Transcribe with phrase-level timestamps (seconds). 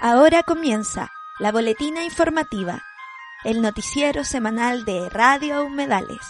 [0.00, 2.82] Ahora comienza la boletina informativa,
[3.44, 6.20] el noticiero semanal de Radio Humedales.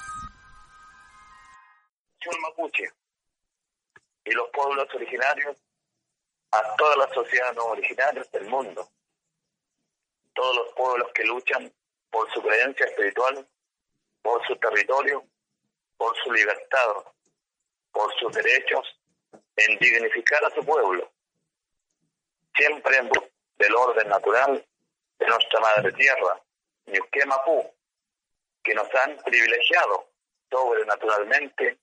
[2.40, 2.90] Mapuche
[4.24, 5.56] y los pueblos originarios
[6.50, 8.88] a todas las sociedades no originarias del mundo,
[10.34, 11.72] todos los pueblos que luchan
[12.10, 13.46] por su creencia espiritual,
[14.22, 15.24] por su territorio,
[15.96, 17.04] por su libertad,
[17.92, 18.98] por sus derechos,
[19.56, 21.10] en dignificar a su pueblo,
[22.56, 23.26] siempre en busca
[23.58, 24.66] del orden natural
[25.18, 26.42] de nuestra madre tierra,
[26.86, 27.20] Ñuque
[28.62, 30.10] que nos han privilegiado
[30.50, 31.78] sobrenaturalmente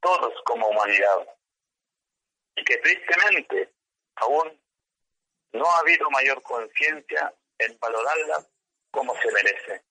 [0.00, 1.26] todos como humanidad
[2.56, 3.72] y que tristemente
[4.16, 4.60] aún
[5.52, 8.44] no ha habido mayor conciencia en valorarla
[8.90, 9.82] como se merece.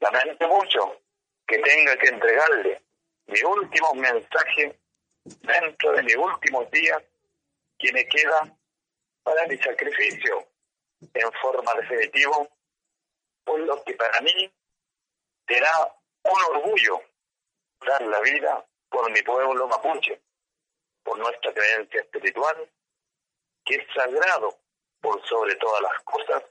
[0.00, 1.00] Lamento mucho
[1.46, 2.82] que tenga que entregarle
[3.26, 4.78] mi último mensaje
[5.24, 7.02] dentro de mis últimos días
[7.80, 8.56] que me queda
[9.22, 10.46] para mi sacrificio
[11.14, 12.46] en forma definitiva,
[13.44, 14.52] por lo que para mí
[15.48, 17.00] será un orgullo
[17.86, 20.20] dar la vida por mi pueblo mapuche,
[21.02, 22.70] por nuestra creencia espiritual,
[23.64, 24.58] que es sagrado
[25.00, 26.44] por sobre todas las cosas,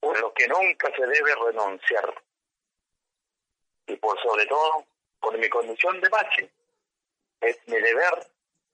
[0.00, 2.24] por lo que nunca se debe renunciar,
[3.86, 4.86] y por sobre todo
[5.20, 6.50] por mi condición de machi.
[7.40, 8.26] Es mi deber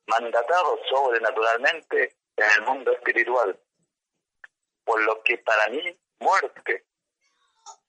[0.07, 3.59] mandatado sobrenaturalmente en el mundo espiritual,
[4.85, 6.85] por lo que para mí muerte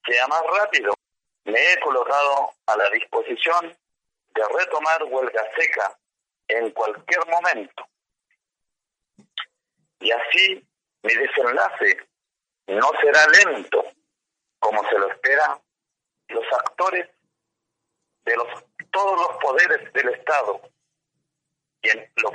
[0.06, 0.94] sea más rápido.
[1.44, 3.76] Me he colocado a la disposición
[4.34, 5.98] de retomar huelga seca
[6.48, 7.86] en cualquier momento.
[10.00, 10.66] Y así
[11.02, 12.08] mi desenlace
[12.66, 13.84] no será lento
[14.58, 15.60] como se lo espera
[16.28, 17.08] los actores
[18.24, 20.60] de los todos los poderes del Estado
[21.82, 22.32] y en los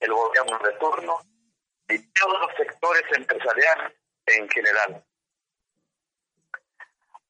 [0.00, 1.18] el gobierno de turno
[1.88, 3.92] y todos los sectores empresariales
[4.26, 5.04] en general.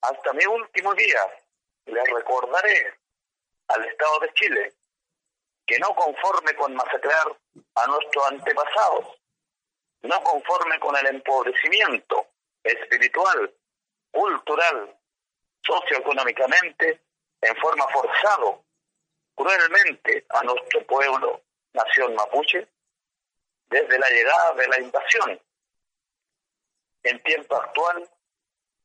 [0.01, 1.21] Hasta mi último día
[1.87, 2.99] le recordaré
[3.69, 4.73] al Estado de Chile
[5.67, 7.37] que no conforme con masacrar
[7.75, 9.21] a nuestros antepasados,
[10.03, 12.29] no conforme con el empobrecimiento
[12.63, 13.53] espiritual,
[14.13, 14.97] cultural,
[15.63, 17.03] socioeconómicamente,
[17.41, 18.65] en forma forzado,
[19.37, 21.43] cruelmente a nuestro pueblo
[21.73, 22.67] nación mapuche
[23.69, 25.41] desde la llegada de la invasión.
[27.03, 28.09] En tiempo actual,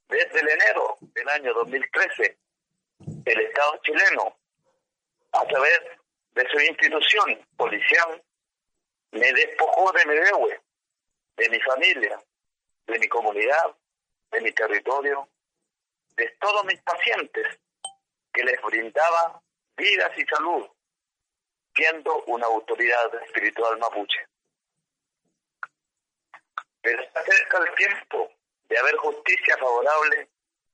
[0.09, 2.37] desde el enero del año 2013,
[3.25, 4.37] el Estado chileno,
[5.31, 5.81] a través
[6.33, 8.21] de su institución policial,
[9.11, 10.61] me despojó de mi deuda,
[11.37, 12.21] de mi familia,
[12.87, 13.75] de mi comunidad,
[14.31, 15.27] de mi territorio,
[16.15, 17.59] de todos mis pacientes,
[18.33, 19.41] que les brindaba
[19.81, 20.67] vidas y salud,
[21.75, 24.27] siendo una autoridad espiritual mapuche.
[26.81, 28.31] Pero está cerca el tiempo
[28.69, 30.29] de haber justicia favorable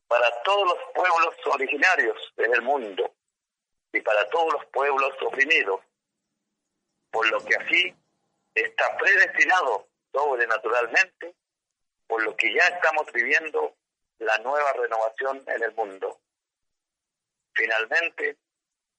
[0.08, 3.14] para todos los pueblos originarios en el mundo
[3.94, 5.82] y para todos los pueblos oprimidos,
[7.12, 7.96] por lo que así
[8.54, 11.36] está predestinado sobrenaturalmente,
[12.08, 13.76] por lo que ya estamos viviendo
[14.20, 16.20] la nueva renovación en el mundo.
[17.54, 18.38] Finalmente,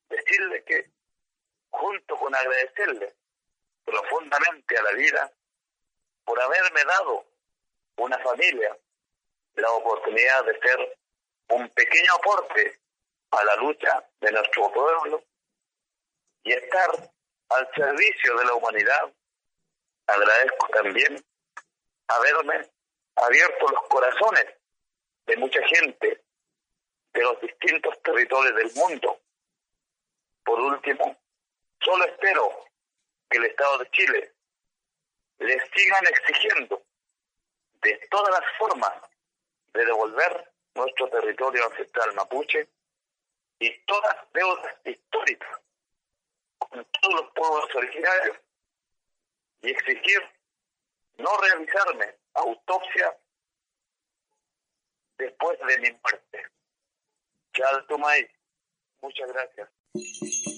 [0.08, 0.90] decirle que
[1.70, 3.14] junto con agradecerle
[3.84, 5.32] profundamente a la vida
[6.24, 7.24] por haberme dado
[7.96, 8.76] una familia
[9.54, 10.98] la oportunidad de ser
[11.48, 12.78] un pequeño aporte
[13.30, 15.22] a la lucha de nuestro pueblo
[16.44, 16.90] y estar
[17.50, 19.12] al servicio de la humanidad.
[20.06, 21.24] Agradezco también
[22.06, 22.68] haberme
[23.16, 24.46] abierto los corazones
[25.26, 26.22] de mucha gente
[27.12, 29.20] de los distintos territorios del mundo.
[30.48, 31.14] Por último,
[31.84, 32.64] Solo espero
[33.28, 34.32] que el Estado de Chile
[35.40, 36.82] le sigan exigiendo
[37.82, 38.94] de todas las formas
[39.74, 42.66] de devolver nuestro territorio ancestral mapuche
[43.58, 45.60] y todas deudas históricas
[46.58, 48.38] con todos los pueblos originarios
[49.60, 50.22] y exigir
[51.18, 53.16] no realizarme autopsia
[55.18, 56.46] después de mi muerte.
[59.02, 59.77] Muchas gracias.
[59.94, 60.57] Thank you.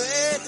[0.00, 0.39] great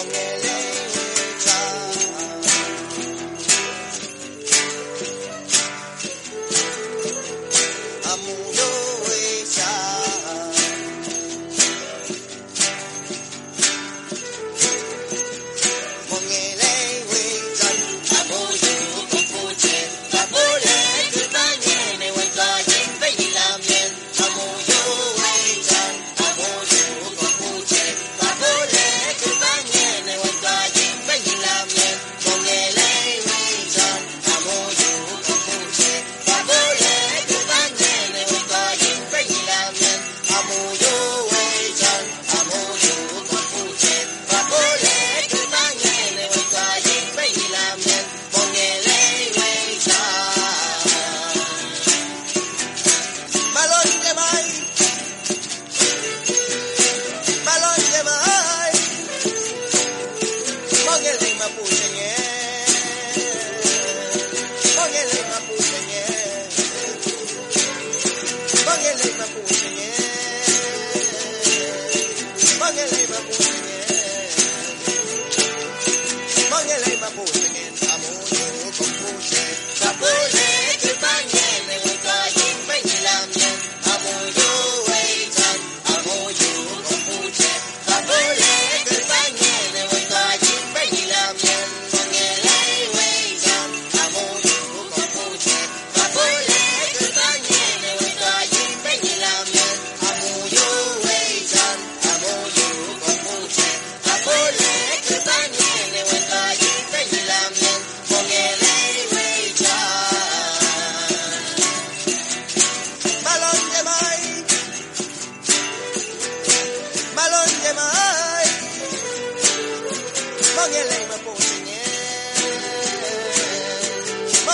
[0.00, 0.49] con él.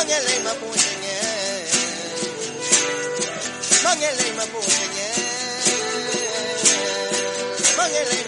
[0.07, 1.15] Mangele ma puñe.
[3.83, 5.09] Mangele ma puñe.
[7.77, 8.19] Mangele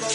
[0.00, 0.08] ma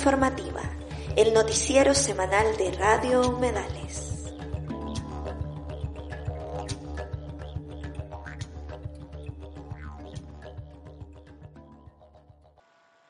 [0.00, 0.62] informativa,
[1.14, 4.32] el noticiero semanal de Radio Humedales.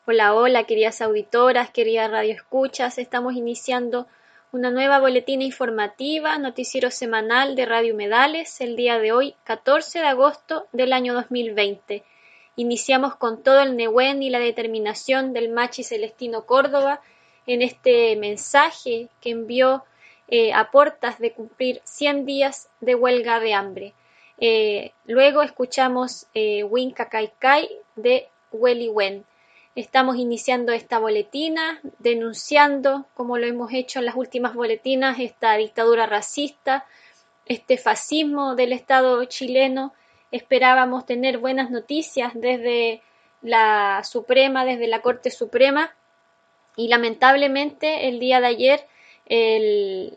[0.04, 2.98] Hola, hola, queridas auditoras, queridas radioescuchas.
[2.98, 4.08] Estamos iniciando
[4.50, 10.06] una nueva boletina informativa, noticiero semanal de Radio Humedales, el día de hoy, 14 de
[10.06, 12.02] agosto del año 2020.
[12.56, 17.00] Iniciamos con todo el Nehuen y la determinación del Machi Celestino Córdoba
[17.46, 19.84] en este mensaje que envió
[20.28, 23.94] eh, a portas de cumplir 100 días de huelga de hambre.
[24.38, 29.24] Eh, luego escuchamos eh, Winca Kai Kai de Welly Wen.
[29.74, 36.06] Estamos iniciando esta boletina denunciando, como lo hemos hecho en las últimas boletinas, esta dictadura
[36.06, 36.86] racista,
[37.46, 39.92] este fascismo del Estado chileno.
[40.30, 43.02] Esperábamos tener buenas noticias desde
[43.42, 45.94] la Suprema, desde la Corte Suprema,
[46.76, 48.86] y lamentablemente el día de ayer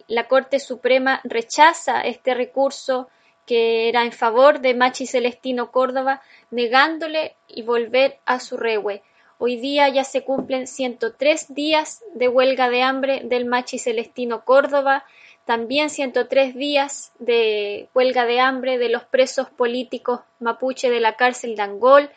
[0.08, 3.10] la Corte Suprema rechaza este recurso
[3.46, 9.03] que era en favor de Machi Celestino Córdoba, negándole y volver a su regue.
[9.38, 15.03] Hoy día ya se cumplen 103 días de huelga de hambre del Machi Celestino Córdoba,
[15.45, 21.55] también 103 días de huelga de hambre de los presos políticos mapuche de la cárcel
[21.55, 22.09] de Angol,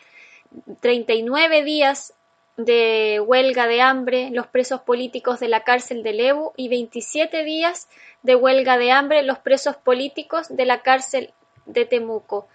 [0.79, 2.13] 39 días
[2.55, 7.87] de huelga de hambre los presos políticos de la cárcel de Lebu y 27 días
[8.23, 11.33] de huelga de hambre los presos políticos de la cárcel
[11.65, 12.47] de Temuco.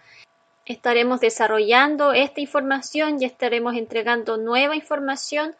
[0.64, 5.54] Estaremos desarrollando esta información y estaremos entregando nueva información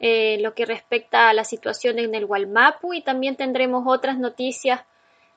[0.00, 4.82] eh, lo que respecta a la situación en el Gualmapu y también tendremos otras noticias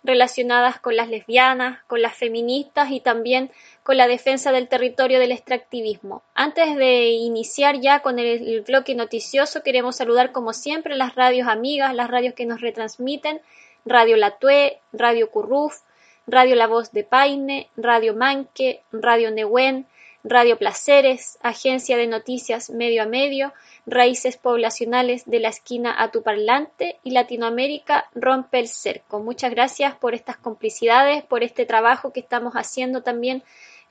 [0.03, 3.51] relacionadas con las lesbianas, con las feministas y también
[3.83, 6.23] con la defensa del territorio del extractivismo.
[6.33, 11.47] Antes de iniciar ya con el, el bloque noticioso, queremos saludar como siempre las radios
[11.47, 13.41] amigas, las radios que nos retransmiten,
[13.85, 15.81] Radio Latue, Radio Curruf,
[16.27, 19.85] Radio La Voz de Paine, Radio Manque, Radio Nehuen,
[20.23, 23.53] Radio Placeres, Agencia de Noticias Medio a Medio,
[23.85, 29.19] Raíces Poblacionales de la Esquina a tu Parlante y Latinoamérica Rompe el Cerco.
[29.19, 33.43] Muchas gracias por estas complicidades, por este trabajo que estamos haciendo también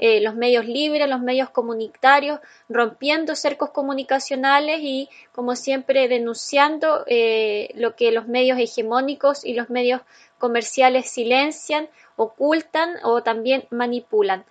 [0.02, 7.70] eh, los medios libres, los medios comunitarios, rompiendo cercos comunicacionales y, como siempre, denunciando eh,
[7.75, 10.00] lo que los medios hegemónicos y los medios
[10.38, 14.46] comerciales silencian, ocultan o también manipulan.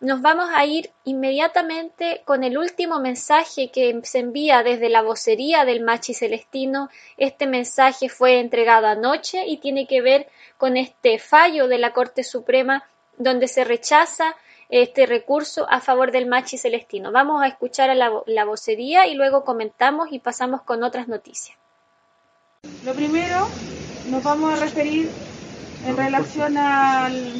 [0.00, 5.64] Nos vamos a ir inmediatamente con el último mensaje que se envía desde la vocería
[5.64, 6.90] del Machi Celestino.
[7.16, 12.24] Este mensaje fue entregado anoche y tiene que ver con este fallo de la Corte
[12.24, 12.84] Suprema
[13.16, 14.36] donde se rechaza
[14.68, 17.10] este recurso a favor del Machi Celestino.
[17.10, 21.56] Vamos a escuchar a la, la vocería y luego comentamos y pasamos con otras noticias.
[22.84, 23.48] Lo primero,
[24.10, 25.08] nos vamos a referir
[25.86, 27.32] en relación al,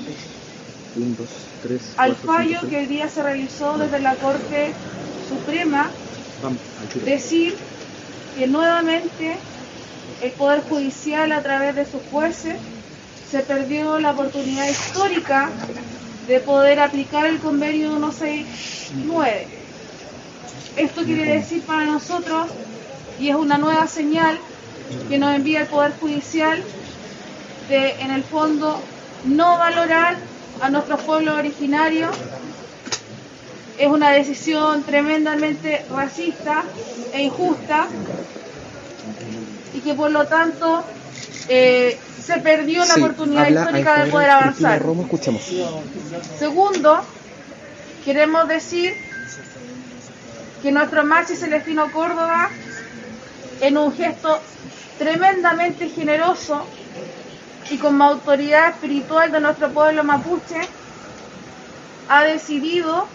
[1.99, 4.73] Al fallo que hoy día se realizó desde la Corte
[5.29, 5.91] Suprema.
[6.43, 6.59] Vamos,
[7.05, 7.57] decir
[8.37, 9.37] que nuevamente
[10.23, 12.57] el Poder Judicial a través de sus jueces
[13.31, 15.50] se perdió la oportunidad histórica
[16.26, 19.49] de poder aplicar el convenio 169.
[20.76, 22.49] Esto quiere decir para nosotros,
[23.21, 24.38] y es una nueva señal
[25.09, 26.62] que nos envía el Poder Judicial,
[27.69, 28.81] de en el fondo
[29.26, 30.17] no valorar
[30.61, 32.15] a nuestros pueblos originarios.
[33.79, 36.65] Es una decisión tremendamente racista
[37.13, 37.87] e injusta
[39.75, 40.83] y que por lo tanto
[41.49, 44.83] eh, se perdió la Sí, oportunidad histórica de poder avanzar.
[44.83, 45.09] Romo.
[46.38, 47.01] Segundo,
[48.05, 48.95] queremos decir
[50.62, 52.49] que nuestro Maxi Celestino Córdoba,
[53.61, 54.40] en un gesto
[54.99, 56.64] tremendamente generoso
[57.70, 60.61] y con autoridad espiritual de nuestro pueblo mapuche,
[62.09, 63.09] ha decidido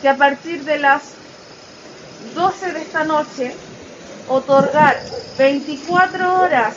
[0.00, 1.02] que a partir de las
[2.34, 3.54] 12 de esta noche
[4.28, 4.98] otorgar
[5.38, 6.74] 24 horas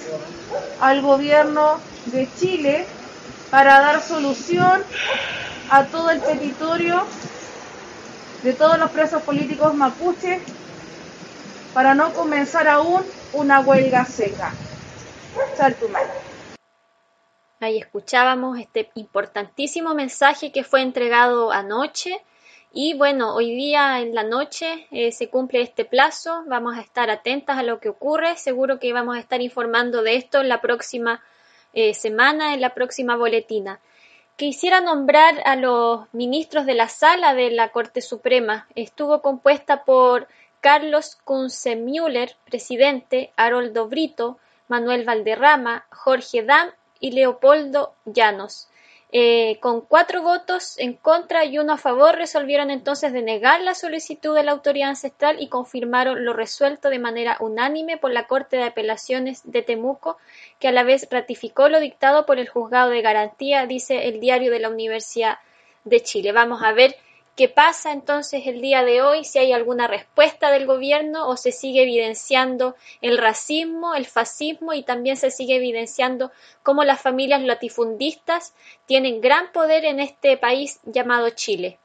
[0.82, 2.86] al gobierno de Chile
[3.50, 4.84] para dar solución
[5.70, 7.04] a todo el territorio
[8.44, 10.42] de todos los presos políticos mapuches
[11.74, 14.54] para no comenzar aún una huelga seca.
[17.60, 22.22] Ahí escuchábamos este importantísimo mensaje que fue entregado anoche
[22.72, 27.10] y bueno, hoy día en la noche eh, se cumple este plazo, vamos a estar
[27.10, 30.62] atentas a lo que ocurre, seguro que vamos a estar informando de esto en la
[30.62, 31.24] próxima
[31.74, 33.80] eh, semana, en la próxima boletina.
[34.36, 38.68] Quisiera nombrar a los ministros de la sala de la Corte Suprema.
[38.76, 40.28] Estuvo compuesta por
[40.62, 44.38] Carlos Kunze-Müller, presidente, Haroldo Brito,
[44.70, 48.70] Manuel Valderrama, Jorge Dam y Leopoldo Llanos.
[49.12, 54.36] Eh, con cuatro votos en contra y uno a favor, resolvieron entonces denegar la solicitud
[54.36, 58.66] de la autoridad ancestral y confirmaron lo resuelto de manera unánime por la Corte de
[58.66, 60.18] Apelaciones de Temuco,
[60.60, 64.52] que a la vez ratificó lo dictado por el Juzgado de Garantía, dice el diario
[64.52, 65.40] de la Universidad
[65.86, 66.32] de Chile.
[66.32, 66.96] Vamos a ver
[67.36, 69.24] ¿Qué pasa entonces el día de hoy?
[69.24, 74.84] Si hay alguna respuesta del gobierno o se sigue evidenciando el racismo, el fascismo y
[74.84, 76.32] también se sigue evidenciando
[76.64, 78.54] cómo las familias latifundistas
[78.86, 81.80] tienen gran poder en este país llamado Chile.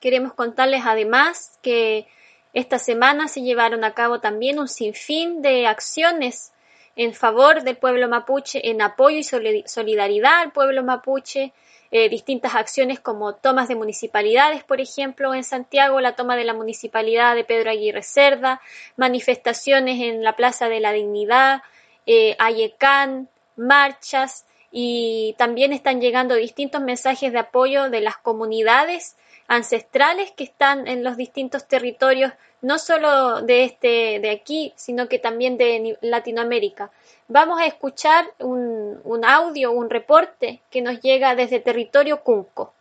[0.00, 2.08] Queremos contarles además que
[2.54, 6.52] esta semana se llevaron a cabo también un sinfín de acciones
[6.96, 9.24] en favor del pueblo mapuche, en apoyo y
[9.66, 11.52] solidaridad al pueblo mapuche,
[11.92, 16.54] eh, distintas acciones como tomas de municipalidades, por ejemplo, en Santiago, la toma de la
[16.54, 18.60] municipalidad de Pedro Aguirre Cerda,
[18.96, 21.62] manifestaciones en la Plaza de la Dignidad,
[22.06, 29.16] eh, Ayecán, marchas y también están llegando distintos mensajes de apoyo de las comunidades
[29.50, 32.32] ancestrales que están en los distintos territorios,
[32.62, 36.92] no solo de este de aquí, sino que también de Latinoamérica
[37.26, 42.72] vamos a escuchar un, un audio, un reporte que nos llega desde territorio Cunco.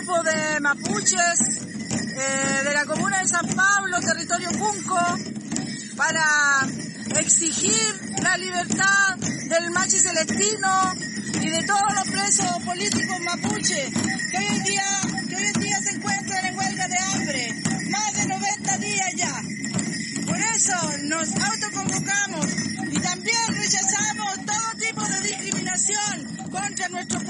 [0.00, 1.40] grupo de mapuches
[1.92, 4.98] eh, de la comuna de San Pablo, territorio Cunco,
[5.96, 6.66] para
[7.16, 10.94] exigir la libertad del machi celestino
[11.42, 13.90] y de todos los presos políticos mapuches
[14.30, 17.54] que hoy en día, que hoy en día se encuentran en huelga de hambre,
[17.90, 19.42] más de 90 días ya.
[20.26, 22.46] Por eso nos autoconvocamos
[22.90, 27.29] y también rechazamos todo tipo de discriminación contra nuestro pueblo.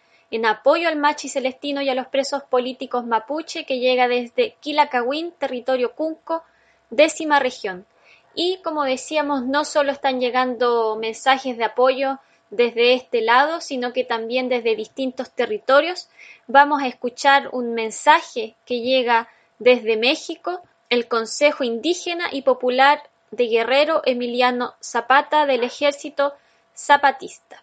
[0.31, 5.33] en apoyo al Machi Celestino y a los presos políticos mapuche que llega desde Quilacahuín,
[5.37, 6.43] territorio Cunco,
[6.89, 7.85] décima región.
[8.33, 14.05] Y como decíamos, no solo están llegando mensajes de apoyo desde este lado, sino que
[14.05, 16.09] también desde distintos territorios.
[16.47, 19.27] Vamos a escuchar un mensaje que llega
[19.59, 26.33] desde México, el Consejo Indígena y Popular de Guerrero Emiliano Zapata del Ejército
[26.75, 27.60] Zapatista.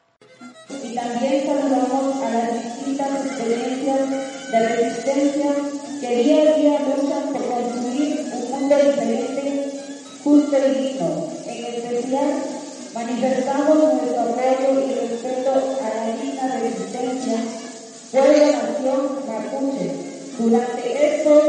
[0.71, 4.01] Y también saludamos a las distintas experiencias
[4.51, 5.55] de resistencia
[6.01, 9.71] que día a día luchan por construir un mundo diferente,
[10.23, 11.29] justo y digno.
[11.47, 12.29] En especial,
[12.95, 17.39] manifestamos nuestro apoyo y respeto a la digna resistencia
[18.11, 19.87] pueblo nación mapuche
[20.39, 21.43] durante estos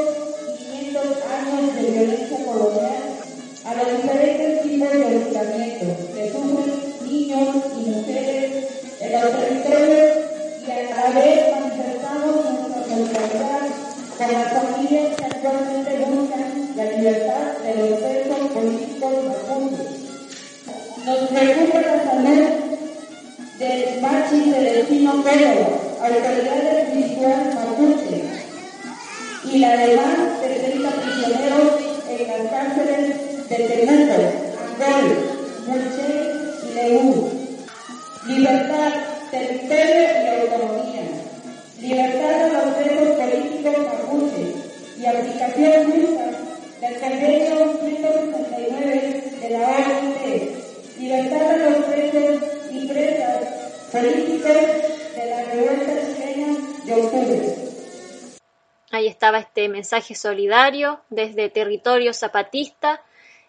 [0.57, 2.18] 500 años de violencia
[59.89, 63.01] mensaje solidario desde territorio zapatista.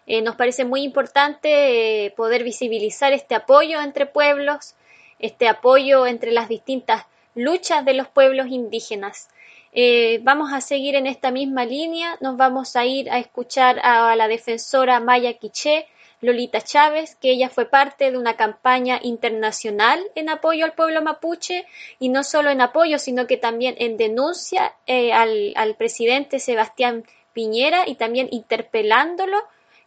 [0.07, 4.73] Eh, nos parece muy importante eh, poder visibilizar este apoyo entre pueblos,
[5.19, 9.29] este apoyo entre las distintas luchas de los pueblos indígenas.
[9.71, 14.15] Eh, vamos a seguir en esta misma línea, nos vamos a ir a escuchar a,
[14.15, 15.85] la defensora Maya Quiché,
[16.21, 21.65] Lolita Chávez, que ella fue parte de una campaña internacional en apoyo al pueblo mapuche
[21.99, 27.03] y no solo en apoyo, sino que también en denuncia eh, al, presidente Sebastián
[27.33, 29.37] Piñera y también interpelándolo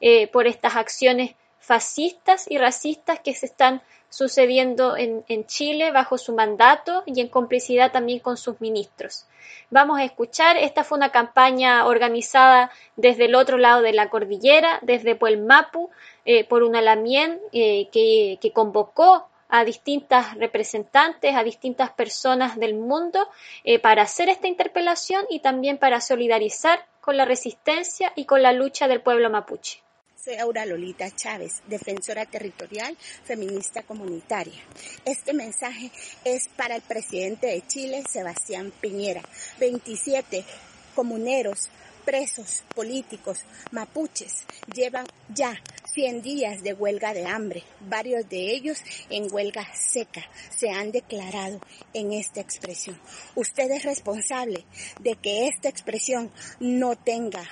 [0.01, 6.35] eh, por estas acciones fascistas y racistas que se están sucediendo en, Chile bajo su
[6.35, 9.27] mandato y en complicidad también con sus ministros.
[9.71, 14.79] Vamos a escuchar, esta fue una campaña organizada desde el otro lado de la cordillera,
[14.83, 15.91] desde Puelmapu,
[16.25, 22.75] eh, por una Lamien eh, que, que convocó a distintas representantes, a distintas personas del
[22.75, 23.29] mundo
[23.65, 28.53] eh, para hacer esta interpelación y también para solidarizar con la resistencia y con la
[28.53, 29.84] lucha del pueblo mapuche.
[30.25, 34.59] Soy Aura Lolita Chávez, defensora territorial feminista comunitaria.
[35.05, 35.91] Este mensaje
[36.25, 39.21] es para el presidente de Chile, Sebastián Piñera.
[39.61, 40.43] 27
[40.95, 41.69] comuneros
[42.07, 45.61] presos políticos mapuches llevan ya
[45.93, 48.79] 100 días de huelga de hambre, varios de ellos
[49.11, 51.61] en huelga seca, se han declarado
[51.93, 52.99] en esta expresión.
[53.35, 54.65] Usted es responsable
[55.01, 57.47] de que esta expresión no tenga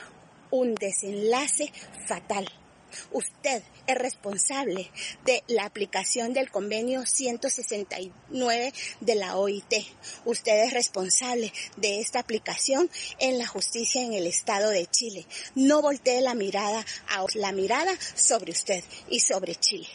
[0.51, 1.71] un desenlace
[2.07, 2.49] fatal.
[3.11, 4.91] Usted es responsable
[5.25, 9.75] de la aplicación del convenio 169 de la OIT.
[10.25, 15.27] Usted es responsable de esta aplicación en la justicia en el Estado de Chile.
[15.55, 19.89] No voltee la mirada a la mirada sobre usted y sobre Chile.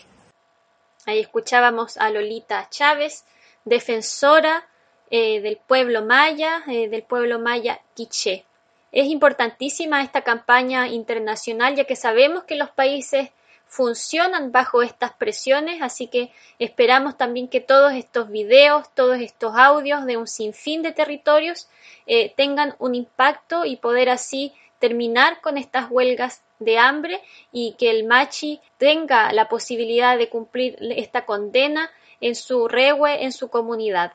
[1.05, 3.23] Ahí escuchábamos a Lolita Chávez,
[3.63, 4.67] defensora
[5.09, 8.46] eh, del pueblo maya, eh, del pueblo maya quiché.
[8.91, 13.29] Es importantísima esta campaña internacional ya que sabemos que los países
[13.67, 20.05] funcionan bajo estas presiones, así que esperamos también que todos estos videos, todos estos audios
[20.05, 21.67] de un sinfín de territorios
[22.05, 27.21] eh, tengan un impacto y poder así terminar con estas huelgas de hambre
[27.51, 33.31] y que el Machi tenga la posibilidad de cumplir esta condena en su regue, en
[33.31, 34.13] su comunidad.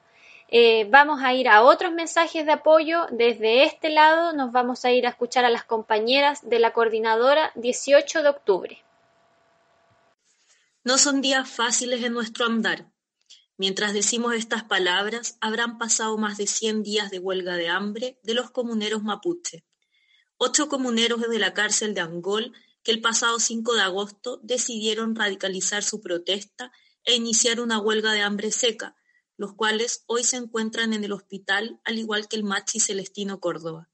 [0.54, 3.06] Eh, vamos a ir a otros mensajes de apoyo.
[3.10, 7.52] Desde este lado nos vamos a ir a escuchar a las compañeras de la coordinadora
[7.54, 8.84] 18 de octubre.
[10.84, 12.92] No son días fáciles en nuestro andar.
[13.56, 18.34] Mientras decimos estas palabras, habrán pasado más de 100 días de huelga de hambre de
[18.34, 19.64] los comuneros mapuche.
[20.36, 25.82] Ocho comuneros de la cárcel de Angol que el pasado 5 de agosto decidieron radicalizar
[25.82, 26.72] su protesta
[27.06, 28.96] e iniciar una huelga de hambre seca,
[29.42, 33.90] los cuales hoy se encuentran en el hospital, al igual que el machi Celestino Córdoba.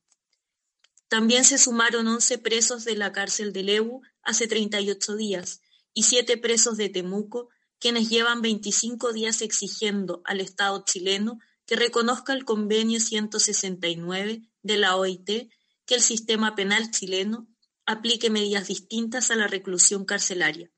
[1.08, 5.62] También se sumaron 11 presos de la cárcel de Lebu hace 38 días,
[5.94, 12.34] y siete presos de Temuco, quienes llevan 25 días exigiendo al Estado chileno que reconozca
[12.34, 15.50] el convenio 169 de la OIT
[15.86, 17.48] que el sistema penal chileno
[17.86, 20.70] aplique medidas distintas a la reclusión carcelaria.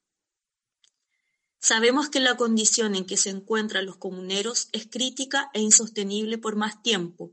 [1.61, 6.57] Sabemos que la condición en que se encuentran los comuneros es crítica e insostenible por
[6.57, 7.33] más tiempo.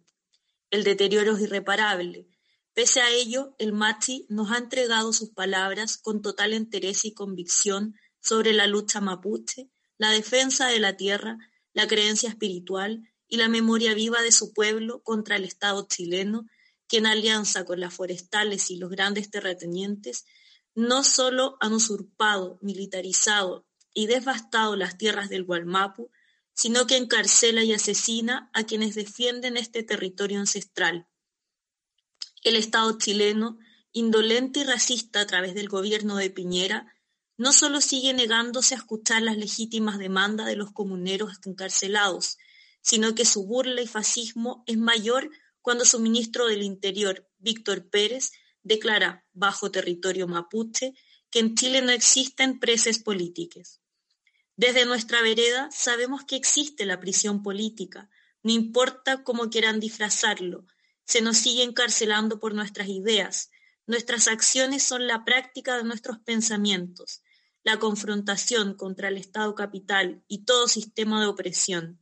[0.70, 2.28] El deterioro es irreparable,
[2.78, 7.96] Pese a ello, el Machi nos ha entregado sus palabras con total interés y convicción
[8.20, 11.40] sobre la lucha mapuche, la defensa de la tierra,
[11.74, 16.46] la creencia espiritual y la memoria viva de su pueblo contra el Estado chileno,
[16.88, 20.26] que en alianza con las forestales y los grandes terratenientes,
[20.76, 23.67] no solo han usurpado, militarizado
[23.98, 26.12] y devastado las tierras del Gualmapu,
[26.54, 31.08] sino que encarcela y asesina a quienes defienden este territorio ancestral.
[32.44, 33.58] El Estado chileno,
[33.94, 36.94] indolente y racista a través del gobierno de Piñera,
[37.38, 42.38] no solo sigue negándose a escuchar las legítimas demandas de los comuneros encarcelados,
[42.82, 45.32] sino que su burla y fascismo es mayor
[45.64, 48.32] cuando su ministro del Interior, Víctor Pérez,
[48.62, 50.94] declara, bajo territorio mapuche,
[51.32, 53.82] que en Chile no existen presos políticas.
[54.58, 58.10] Desde nuestra vereda sabemos que existe la prisión política,
[58.42, 60.66] no importa cómo quieran disfrazarlo,
[61.06, 63.52] se nos sigue encarcelando por nuestras ideas,
[63.86, 67.22] nuestras acciones son la práctica de nuestros pensamientos,
[67.64, 72.00] la confrontación contra el Estado capital y todo sistema de opresión.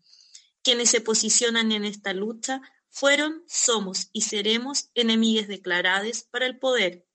[0.63, 7.06] Quienes se posicionan en esta lucha fueron, somos y seremos enemigues declaradas para el poder.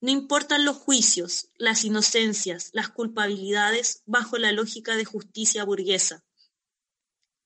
[0.00, 6.24] No importan los juicios, las inocencias, las culpabilidades bajo la lógica de justicia burguesa.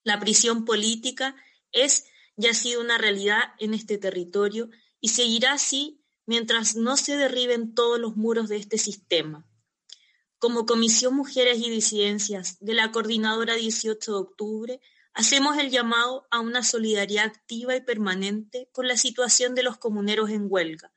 [0.05, 1.35] La prisión política
[1.73, 4.69] es y ha sido una realidad en este territorio
[5.01, 9.47] y seguirá así mientras no se derriben todos los muros de este sistema.
[10.39, 14.81] Como Comisión Mujeres y Disidencias de la Coordinadora 18 de Octubre,
[15.13, 20.31] hacemos el llamado a una solidaridad activa y permanente con la situación de los comuneros
[20.31, 20.93] en huelga,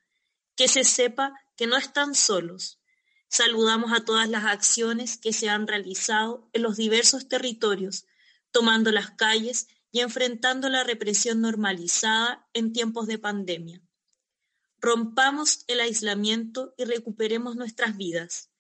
[0.56, 2.80] que se sepa que no están solos.
[3.28, 8.06] Saludamos a todas las acciones que se han realizado en los diversos territorios,
[8.52, 13.82] tomando las calles y enfrentando la represión normalizada en tiempos de pandemia.
[14.80, 18.52] Rompamos el aislamiento y recuperemos nuestras vidas.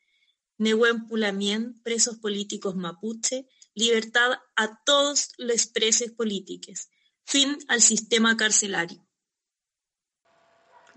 [0.57, 6.89] Nehuen Pulamien, presos políticos mapuche, libertad a todos los presos políticos,
[7.23, 9.06] fin al sistema carcelario.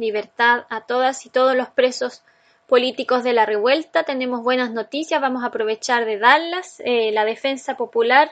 [0.00, 2.22] Libertad a todas y todos los presos
[2.66, 4.04] políticos de la revuelta.
[4.04, 6.80] Tenemos buenas noticias, vamos a aprovechar de darlas.
[6.84, 8.30] Eh, la defensa popular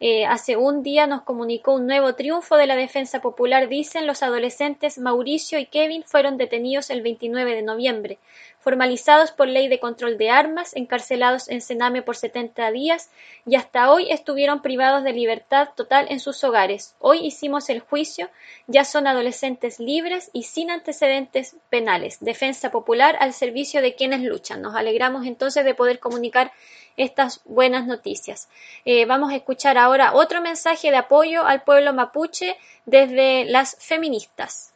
[0.00, 3.68] eh, hace un día nos comunicó un nuevo triunfo de la defensa popular.
[3.68, 8.18] Dicen los adolescentes Mauricio y Kevin fueron detenidos el 29 de noviembre
[8.64, 13.10] formalizados por ley de control de armas, encarcelados en Sename por 70 días
[13.44, 16.96] y hasta hoy estuvieron privados de libertad total en sus hogares.
[16.98, 18.30] Hoy hicimos el juicio,
[18.66, 22.16] ya son adolescentes libres y sin antecedentes penales.
[22.20, 24.62] Defensa popular al servicio de quienes luchan.
[24.62, 26.50] Nos alegramos entonces de poder comunicar
[26.96, 28.48] estas buenas noticias.
[28.84, 34.74] Eh, vamos a escuchar ahora otro mensaje de apoyo al pueblo mapuche desde las feministas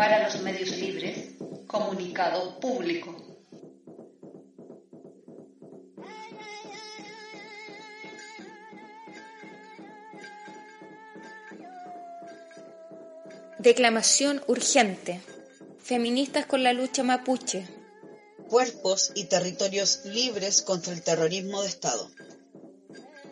[0.00, 1.34] para los medios libres,
[1.66, 3.14] comunicado público.
[13.58, 15.20] Declamación urgente.
[15.80, 17.79] Feministas con la lucha mapuche.
[18.50, 22.10] Cuerpos y territorios libres contra el terrorismo de Estado.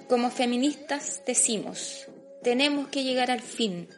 [0.08, 2.06] Como feministas decimos,
[2.42, 3.88] tenemos que llegar al fin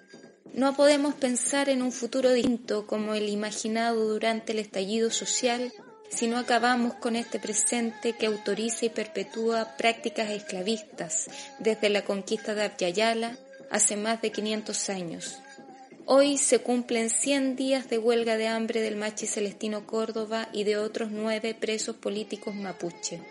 [0.54, 5.72] no podemos pensar en un futuro distinto como el imaginado durante el estallido social
[6.08, 11.28] si no acabamos con este presente que autoriza y perpetúa prácticas esclavistas
[11.60, 13.38] desde la conquista de Abya
[13.70, 15.38] hace más de 500 años.
[16.12, 20.76] Hoy se cumplen 100 días de huelga de hambre del machi Celestino Córdoba y de
[20.76, 23.22] otros nueve presos políticos mapuche.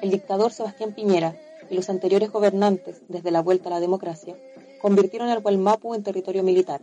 [0.00, 1.36] El dictador Sebastián Piñera
[1.68, 4.36] y los anteriores gobernantes, desde la vuelta a la democracia,
[4.80, 6.82] convirtieron al Gualmapu en territorio militar,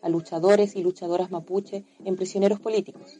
[0.00, 3.18] a luchadores y luchadoras mapuche en prisioneros políticos.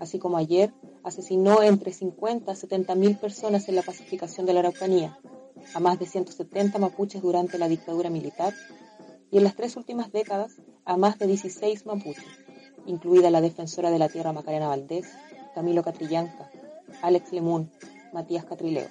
[0.00, 0.72] Así como ayer
[1.04, 5.18] asesinó entre 50 a 70 mil personas en la pacificación de la Araucanía,
[5.74, 8.54] a más de 170 mapuches durante la dictadura militar
[9.30, 10.52] y en las tres últimas décadas
[10.84, 12.24] a más de 16 mapuches,
[12.86, 15.06] incluida la defensora de la tierra Macarena Valdés,
[15.54, 16.50] Camilo Catrillanca,
[17.02, 17.70] Alex Lemun,
[18.12, 18.88] Matías Catrileo.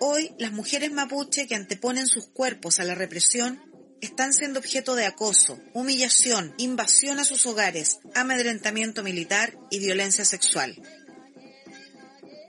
[0.00, 3.60] Hoy, las mujeres mapuche que anteponen sus cuerpos a la represión
[4.00, 10.80] están siendo objeto de acoso, humillación, invasión a sus hogares, amedrentamiento militar y violencia sexual.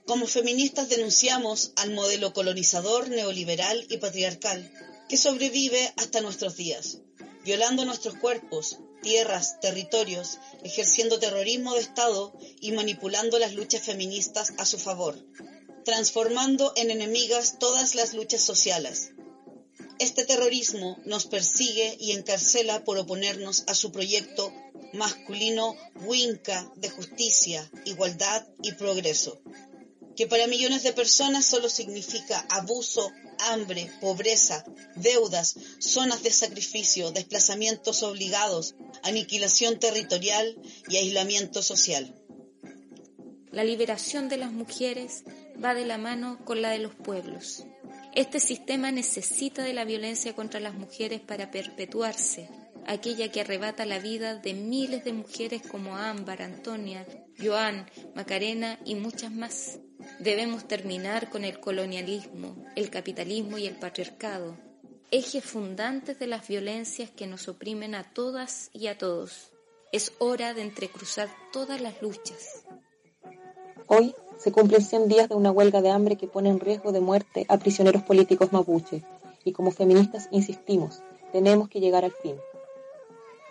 [0.05, 4.71] Como feministas denunciamos al modelo colonizador, neoliberal y patriarcal
[5.09, 6.99] que sobrevive hasta nuestros días,
[7.43, 14.65] violando nuestros cuerpos, tierras, territorios, ejerciendo terrorismo de Estado y manipulando las luchas feministas a
[14.65, 15.17] su favor,
[15.83, 19.11] transformando en enemigas todas las luchas sociales.
[19.97, 24.53] Este terrorismo nos persigue y encarcela por oponernos a su proyecto
[24.93, 29.41] masculino Winca de justicia, igualdad y progreso,
[30.19, 34.65] que para millones de personas solo significa abuso, hambre, pobreza,
[34.97, 40.57] deudas, zonas de sacrificio, desplazamientos obligados, aniquilación territorial
[40.89, 42.13] y aislamiento social.
[43.49, 45.23] La liberación de las mujeres
[45.63, 47.63] va de la mano con la de los pueblos.
[48.13, 52.49] Este sistema necesita de la violencia contra las mujeres para perpetuarse,
[52.85, 57.07] aquella que arrebata la vida de miles de mujeres como Ámbar, Antonia,
[57.41, 59.79] Joan, Macarena y muchas más.
[60.19, 64.55] Debemos terminar con el colonialismo, el capitalismo y el patriarcado,
[65.11, 69.51] ejes fundantes de las violencias que nos oprimen a todas y a todos.
[69.91, 72.63] Es hora de entrecruzar todas las luchas.
[73.87, 77.01] Hoy se cumplen 100 días de una huelga de hambre que pone en riesgo de
[77.01, 79.03] muerte a prisioneros políticos mapuche,
[79.43, 81.01] y como feministas insistimos,
[81.33, 82.35] tenemos que llegar al fin.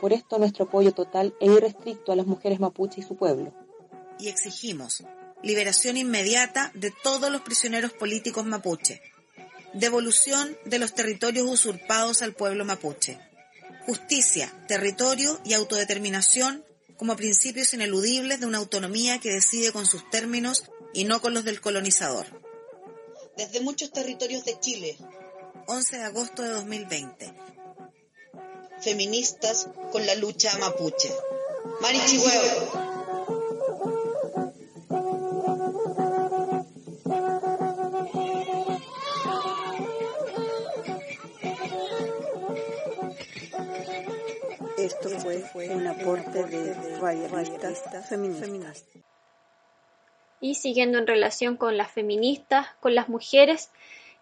[0.01, 3.53] Por esto nuestro apoyo total e irrestricto a las mujeres mapuche y su pueblo.
[4.19, 5.05] Y exigimos
[5.43, 9.03] liberación inmediata de todos los prisioneros políticos mapuche,
[9.73, 13.19] devolución de los territorios usurpados al pueblo mapuche,
[13.87, 16.65] justicia, territorio y autodeterminación
[16.97, 21.45] como principios ineludibles de una autonomía que decide con sus términos y no con los
[21.45, 22.27] del colonizador.
[23.37, 24.99] Desde muchos territorios de Chile,
[25.69, 27.33] 11 de agosto de 2020.
[28.81, 31.13] Feministas con la lucha mapuche.
[31.81, 32.98] Marichihueo.
[45.99, 48.85] De feministas.
[50.41, 53.71] Y siguiendo en relación con las feministas, con las mujeres,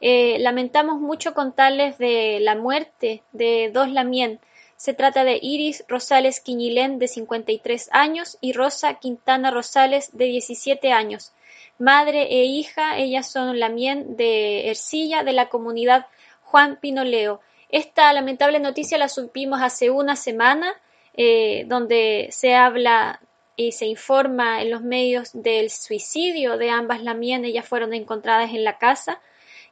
[0.00, 4.40] eh, lamentamos mucho contarles de la muerte de dos Lamien.
[4.76, 10.92] Se trata de Iris Rosales Quiñilén, de 53 años, y Rosa Quintana Rosales, de 17
[10.92, 11.32] años.
[11.78, 16.06] Madre e hija, ellas son Lamien de Ercilla, de la comunidad
[16.42, 17.40] Juan Pinoleo.
[17.68, 20.74] Esta lamentable noticia la supimos hace una semana,
[21.16, 23.20] eh, donde se habla
[23.56, 28.64] y se informa en los medios del suicidio de ambas Lamien, ellas fueron encontradas en
[28.64, 29.20] la casa.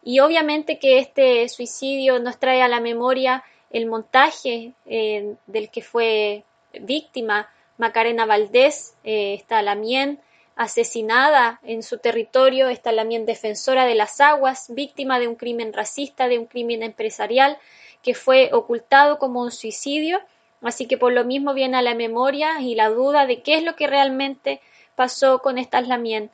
[0.02, 5.82] Y obviamente que este suicidio nos trae a la memoria el montaje eh, del que
[5.82, 6.44] fue
[6.80, 10.20] víctima Macarena Valdés, eh, esta Lamien
[10.56, 16.28] asesinada en su territorio, esta Lamien defensora de las aguas, víctima de un crimen racista,
[16.28, 17.58] de un crimen empresarial
[18.02, 20.20] que fue ocultado como un suicidio
[20.64, 23.62] Así que por lo mismo viene a la memoria y la duda de qué es
[23.62, 24.60] lo que realmente
[24.96, 26.30] pasó con estas lamien.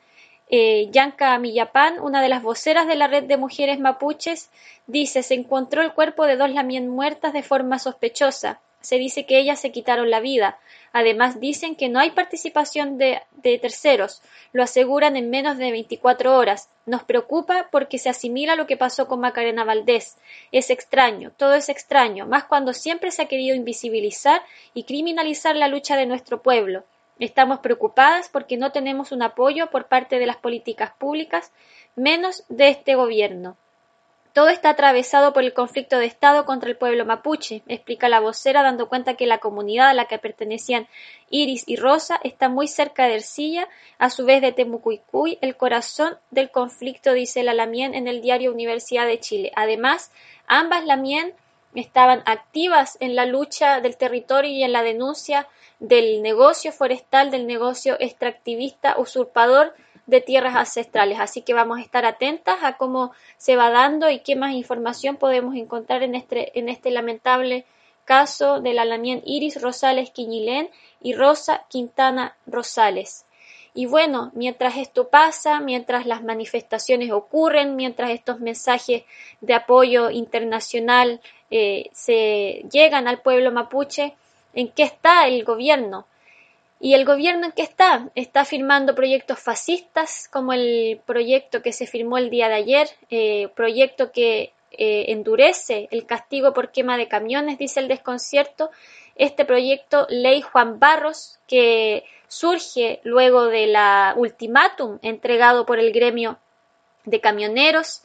[0.49, 4.49] Eh, Yanka Millapán, una de las voceras de la red de mujeres mapuches,
[4.87, 8.59] dice se encontró el cuerpo de dos lamien muertas de forma sospechosa.
[8.81, 10.59] Se dice que ellas se quitaron la vida.
[10.91, 13.21] Además dicen que no hay participación de,
[13.61, 14.21] terceros.
[14.51, 16.69] Lo aseguran en menos de 24 horas.
[16.85, 20.17] Nos preocupa porque se asimila lo que pasó con Macarena Valdés.
[20.51, 24.41] Es extraño, todo es extraño, más cuando siempre se ha querido invisibilizar
[24.73, 26.83] y criminalizar la lucha de nuestro pueblo.
[27.19, 31.51] Estamos preocupadas porque no tenemos un apoyo por parte de las políticas públicas,
[31.95, 33.57] menos de este gobierno.
[34.33, 38.63] Todo está atravesado por el conflicto de Estado contra el pueblo mapuche, explica la vocera,
[38.63, 40.87] dando cuenta que la comunidad a la que pertenecían
[41.29, 43.67] Iris y Rosa está muy cerca de Ercilla,
[43.97, 48.53] a su vez de Temucuicuy, el corazón del conflicto, dice la Lamien en el diario
[48.53, 49.51] Universidad de Chile.
[49.53, 50.13] Además,
[50.47, 51.33] ambas Lamien
[51.75, 57.47] estaban activas en la lucha del territorio y en la denuncia del negocio forestal, del
[57.47, 59.73] negocio extractivista usurpador
[60.05, 61.19] de tierras ancestrales.
[61.19, 65.17] Así que vamos a estar atentas a cómo se va dando y qué más información
[65.17, 67.65] podemos encontrar en este, en este lamentable
[68.05, 70.69] caso de la lamien Iris Rosales Quiñilén
[71.01, 73.25] y Rosa Quintana Rosales.
[73.73, 79.03] Y bueno, mientras esto pasa, mientras las manifestaciones ocurren, mientras estos mensajes
[79.39, 84.15] de apoyo internacional eh, se llegan al pueblo mapuche,
[84.53, 86.05] ¿en qué está el gobierno?
[86.83, 88.09] ¿Y el gobierno en qué está?
[88.15, 93.49] Está firmando proyectos fascistas, como el proyecto que se firmó el día de ayer, eh,
[93.55, 98.71] proyecto que eh, endurece el castigo por quema de camiones, dice el desconcierto.
[99.15, 106.39] Este proyecto, Ley Juan Barros, que surge luego de la ultimátum entregado por el gremio
[107.05, 108.01] de camioneros,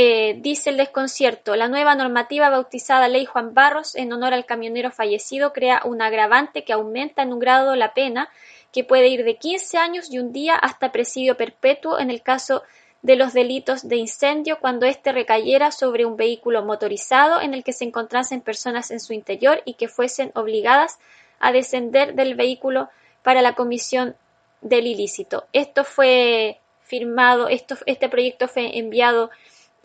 [0.00, 4.92] eh, dice el desconcierto, la nueva normativa bautizada Ley Juan Barros en honor al camionero
[4.92, 8.28] fallecido crea un agravante que aumenta en un grado la pena
[8.72, 12.62] que puede ir de 15 años y un día hasta presidio perpetuo en el caso
[13.02, 17.72] de los delitos de incendio cuando éste recayera sobre un vehículo motorizado en el que
[17.72, 21.00] se encontrasen personas en su interior y que fuesen obligadas
[21.40, 22.88] a descender del vehículo
[23.24, 24.14] para la comisión
[24.60, 25.48] del ilícito.
[25.52, 29.30] Esto fue firmado, esto, este proyecto fue enviado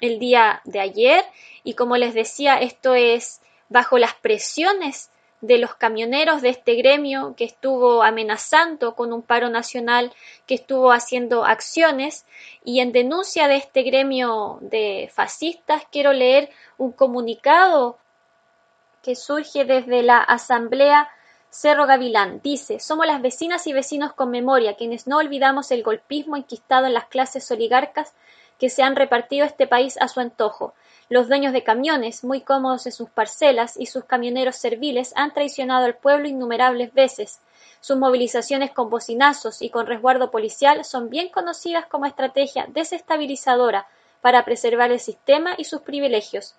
[0.01, 1.23] el día de ayer
[1.63, 5.09] y como les decía, esto es bajo las presiones
[5.43, 10.13] de los camioneros de este gremio que estuvo amenazando con un paro nacional,
[10.45, 12.25] que estuvo haciendo acciones
[12.63, 17.97] y en denuncia de este gremio de fascistas quiero leer un comunicado
[19.01, 21.09] que surge desde la Asamblea
[21.49, 22.39] Cerro Gavilán.
[22.41, 26.93] Dice, somos las vecinas y vecinos con memoria, quienes no olvidamos el golpismo enquistado en
[26.93, 28.13] las clases oligarcas
[28.63, 30.73] que se han repartido este país a su antojo.
[31.09, 35.83] Los dueños de camiones, muy cómodos en sus parcelas, y sus camioneros serviles han traicionado
[35.83, 37.41] al pueblo innumerables veces.
[37.81, 43.85] Sus movilizaciones con bocinazos y con resguardo policial son bien conocidas como estrategia desestabilizadora
[44.21, 46.55] para preservar el sistema y sus privilegios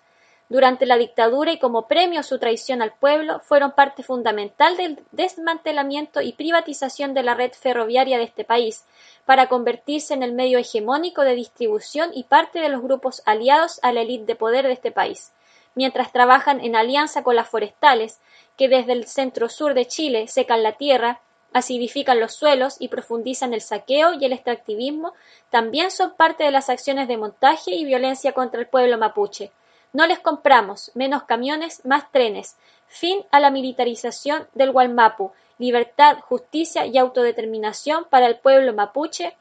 [0.47, 4.99] durante la dictadura y como premio a su traición al pueblo, fueron parte fundamental del
[5.11, 8.85] desmantelamiento y privatización de la red ferroviaria de este país,
[9.25, 13.91] para convertirse en el medio hegemónico de distribución y parte de los grupos aliados a
[13.91, 15.31] la élite de poder de este país,
[15.73, 18.19] mientras trabajan en alianza con las forestales,
[18.55, 21.21] que desde el centro sur de Chile secan la tierra,
[21.53, 25.13] acidifican los suelos y profundizan el saqueo y el extractivismo,
[25.49, 29.51] también son parte de las acciones de montaje y violencia contra el pueblo mapuche,
[29.95, 32.57] no les compramos, menos camiones, más trenes.
[32.87, 35.31] Fin a la militarización del Gualmapu.
[35.57, 39.37] Libertad, justicia y autodeterminación para el pueblo mapuche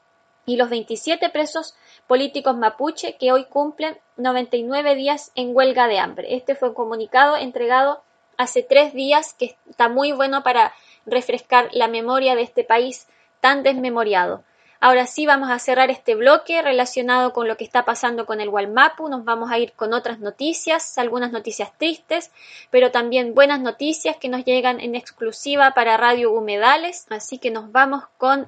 [0.46, 1.74] y los 27 presos
[2.06, 6.36] políticos mapuche que hoy cumplen 99 días en huelga de hambre.
[6.36, 8.04] Este fue un comunicado entregado
[8.36, 10.72] hace tres días que está muy bueno para
[11.04, 13.08] refrescar la memoria de este país
[13.40, 14.44] tan desmemoriado.
[14.86, 18.50] Ahora sí vamos a cerrar este bloque relacionado con lo que está pasando con el
[18.50, 19.08] Walmapu.
[19.08, 22.30] Nos vamos a ir con otras noticias, algunas noticias tristes,
[22.70, 27.06] pero también buenas noticias que nos llegan en exclusiva para Radio Humedales.
[27.08, 28.46] Así que nos vamos con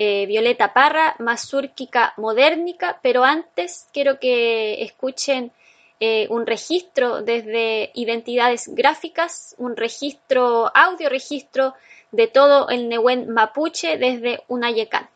[0.00, 5.52] eh, Violeta Parra, Mazúrquica Modernica, pero antes quiero que escuchen
[6.00, 11.74] eh, un registro desde identidades gráficas, un registro, audio registro
[12.10, 15.08] de todo el Nehuen Mapuche desde Unayecán.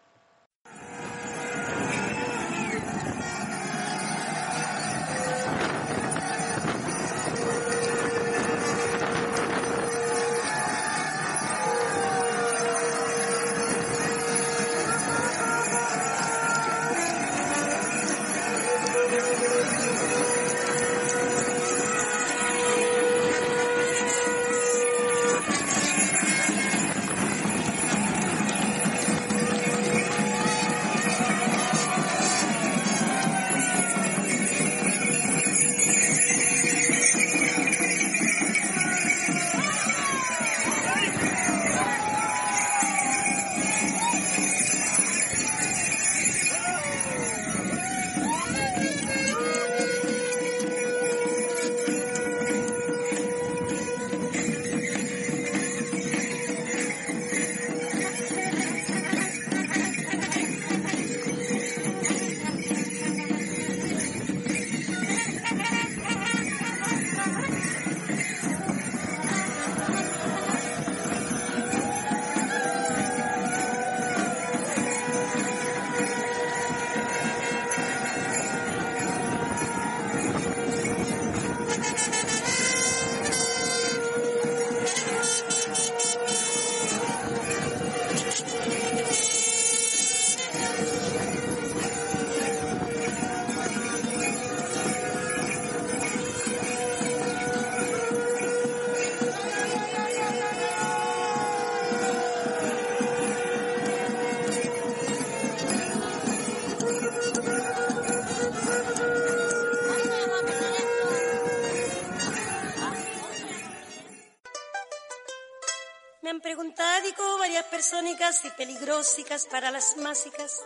[118.12, 120.60] Y peligrosicas para las másicas.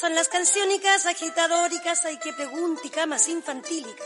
[0.00, 4.04] Son las canciónicas agitadóricas, hay que preguntica más infantílica.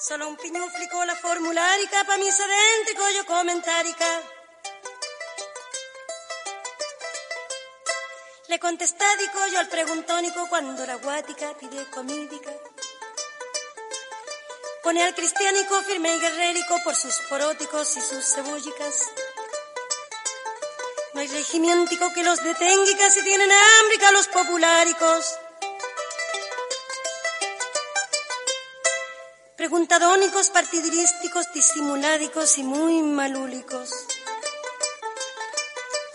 [0.00, 4.22] Solo un piñuflico la formulárica pa' mi sedéntrico yo comentárica.
[8.48, 12.50] Le contestádico yo al preguntónico cuando la guática pide comídica.
[14.86, 19.10] Pone al cristiánico firme y guerrérico por sus poróticos y sus cebollicas.
[21.12, 25.38] No hay regimientico que los detenga y casi tienen hambre a los populáricos.
[29.56, 33.90] Preguntadónicos, partidirísticos, disimuládicos y muy malúlicos.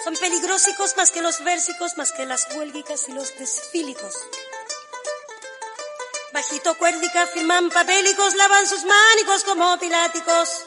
[0.05, 4.15] Son peligrosicos más que los versicos, más que las huélgicas y los desfílicos.
[6.42, 10.66] Bajito cuérdica firman papélicos, lavan sus mánicos como piláticos.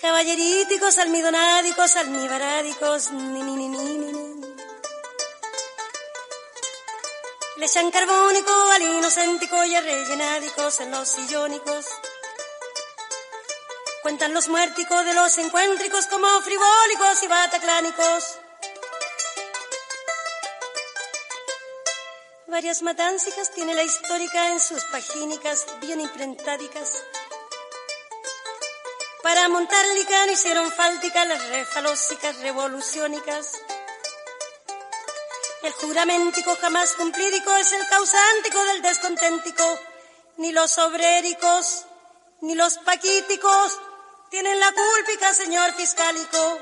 [0.00, 4.56] Caballeríticos, almidonádicos, almibarádicos, ni, ni, ni, ni, ni, ni.
[7.58, 11.84] Le echan carbónico al inocéntico y a rellenádicos en los sillónicos.
[14.00, 18.45] Cuentan los muérticos de los encuéntricos como frivólicos y bataclánicos.
[22.56, 26.90] Varias matáncicas tiene la histórica en sus pagínicas bien imprentádicas.
[29.22, 33.52] Para montar licán hicieron fálticas las refalósicas revoluciónicas.
[35.64, 39.78] El juramentico jamás cumplídico es el causántico del desconténtico.
[40.38, 41.84] Ni los obréricos,
[42.40, 43.78] ni los paquíticos
[44.30, 46.58] tienen la cúlpica, señor fiscálico.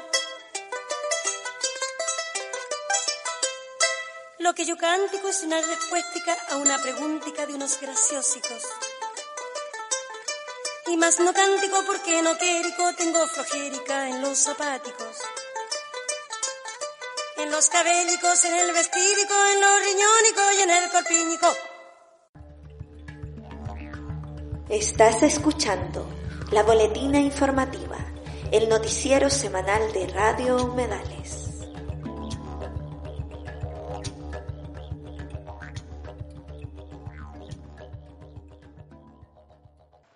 [4.44, 8.62] Lo que yo cántico es una respuesta a una preguntica de unos graciosicos.
[10.88, 15.16] Y más no cántico porque no quérico tengo flojérica en los zapáticos.
[17.38, 21.48] En los cabellicos, en el vestídico, en los riñónicos y en el corpínico.
[24.68, 26.06] Estás escuchando
[26.50, 27.96] la boletina informativa,
[28.52, 31.43] el noticiero semanal de Radio Humedales.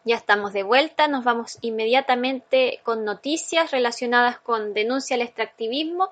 [0.08, 6.08] Ya estamos de vuelta, nos vamos inmediatamente con noticias relacionadas con denuncia al extractivismo.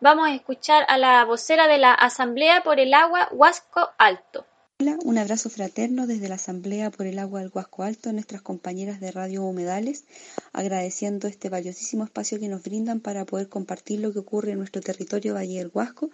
[0.00, 4.44] Vamos a escuchar a la vocera de la Asamblea por el Agua, Huasco Alto.
[5.02, 9.12] Un abrazo fraterno desde la Asamblea por el Agua del Huasco Alto, nuestras compañeras de
[9.12, 10.04] Radio Humedales,
[10.52, 14.82] agradeciendo este valiosísimo espacio que nos brindan para poder compartir lo que ocurre en nuestro
[14.82, 16.10] territorio Valle del Huasco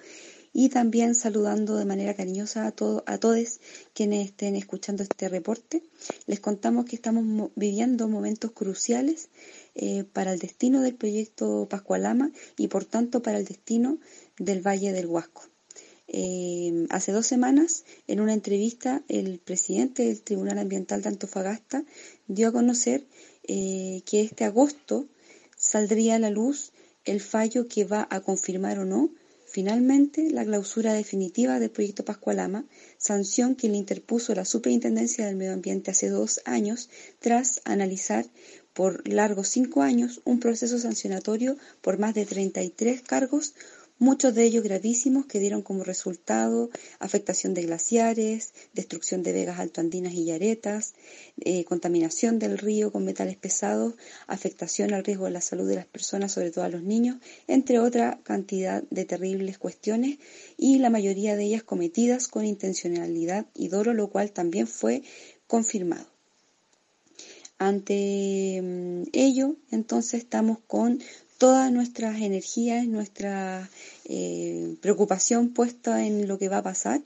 [0.56, 3.60] y también saludando de manera cariñosa a, todo, a todos
[3.92, 5.82] quienes estén escuchando este reporte.
[6.26, 9.28] Les contamos que estamos viviendo momentos cruciales
[9.74, 13.98] eh, para el destino del proyecto Pascualama y por tanto para el destino
[14.38, 15.42] del Valle del Huasco.
[16.06, 21.84] Eh, hace dos semanas, en una entrevista, el presidente del Tribunal Ambiental de Antofagasta
[22.28, 23.04] dio a conocer
[23.42, 25.06] eh, que este agosto
[25.56, 26.70] saldría a la luz
[27.04, 29.10] el fallo que va a confirmar o no
[29.54, 32.64] Finalmente, la clausura definitiva del proyecto Pascualama,
[32.98, 36.90] sanción que le interpuso la Superintendencia del Medio Ambiente hace dos años,
[37.20, 38.26] tras analizar
[38.72, 43.54] por largos cinco años un proceso sancionatorio por más de 33 cargos
[43.98, 50.14] muchos de ellos gravísimos que dieron como resultado afectación de glaciares, destrucción de vegas altoandinas
[50.14, 50.94] y yaretas,
[51.40, 53.94] eh, contaminación del río con metales pesados,
[54.26, 57.16] afectación al riesgo de la salud de las personas, sobre todo a los niños,
[57.46, 60.18] entre otra cantidad de terribles cuestiones
[60.56, 65.02] y la mayoría de ellas cometidas con intencionalidad y dolo, lo cual también fue
[65.46, 66.06] confirmado.
[67.58, 71.00] Ante mm, ello, entonces estamos con
[71.38, 73.68] todas nuestras energías, nuestra
[74.04, 77.00] eh, preocupación puesta en lo que va a pasar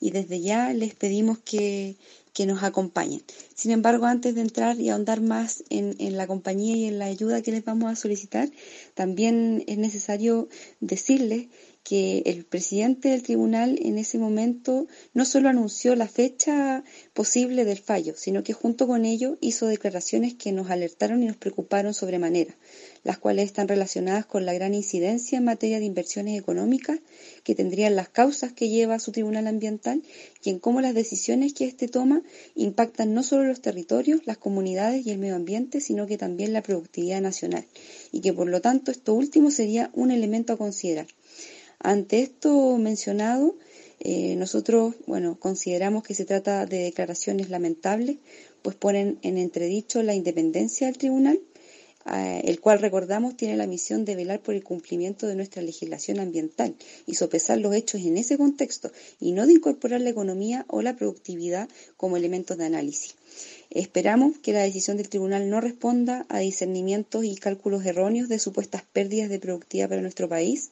[0.00, 1.96] y desde ya les pedimos que,
[2.32, 3.22] que nos acompañen.
[3.54, 7.06] Sin embargo, antes de entrar y ahondar más en, en, la compañía y en la
[7.06, 8.50] ayuda que les vamos a solicitar,
[8.94, 10.48] también es necesario
[10.80, 11.46] decirles
[11.84, 16.82] que el presidente del tribunal en ese momento no solo anunció la fecha
[17.12, 21.36] posible del fallo, sino que junto con ello hizo declaraciones que nos alertaron y nos
[21.36, 22.56] preocuparon sobremanera,
[23.02, 27.00] las cuales están relacionadas con la gran incidencia en materia de inversiones económicas
[27.42, 30.02] que tendrían las causas que lleva su tribunal ambiental
[30.42, 32.22] y en cómo las decisiones que éste toma
[32.54, 36.62] impactan no solo los territorios, las comunidades y el medio ambiente, sino que también la
[36.62, 37.66] productividad nacional,
[38.10, 41.06] y que por lo tanto esto último sería un elemento a considerar.
[41.84, 43.56] Ante esto mencionado,
[44.00, 48.16] eh, nosotros, bueno, consideramos que se trata de declaraciones lamentables,
[48.62, 51.38] pues ponen en entredicho la independencia del tribunal,
[52.10, 56.20] eh, el cual recordamos tiene la misión de velar por el cumplimiento de nuestra legislación
[56.20, 56.74] ambiental
[57.06, 60.96] y sopesar los hechos en ese contexto y no de incorporar la economía o la
[60.96, 61.68] productividad
[61.98, 63.14] como elementos de análisis.
[63.68, 68.84] Esperamos que la decisión del tribunal no responda a discernimientos y cálculos erróneos de supuestas
[68.90, 70.70] pérdidas de productividad para nuestro país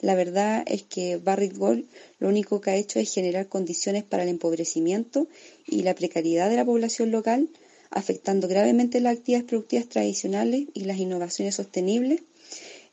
[0.00, 1.84] la verdad es que Barrick Gold
[2.20, 5.26] lo único que ha hecho es generar condiciones para el empobrecimiento
[5.66, 7.48] y la precariedad de la población local,
[7.90, 12.20] afectando gravemente las actividades productivas tradicionales y las innovaciones sostenibles.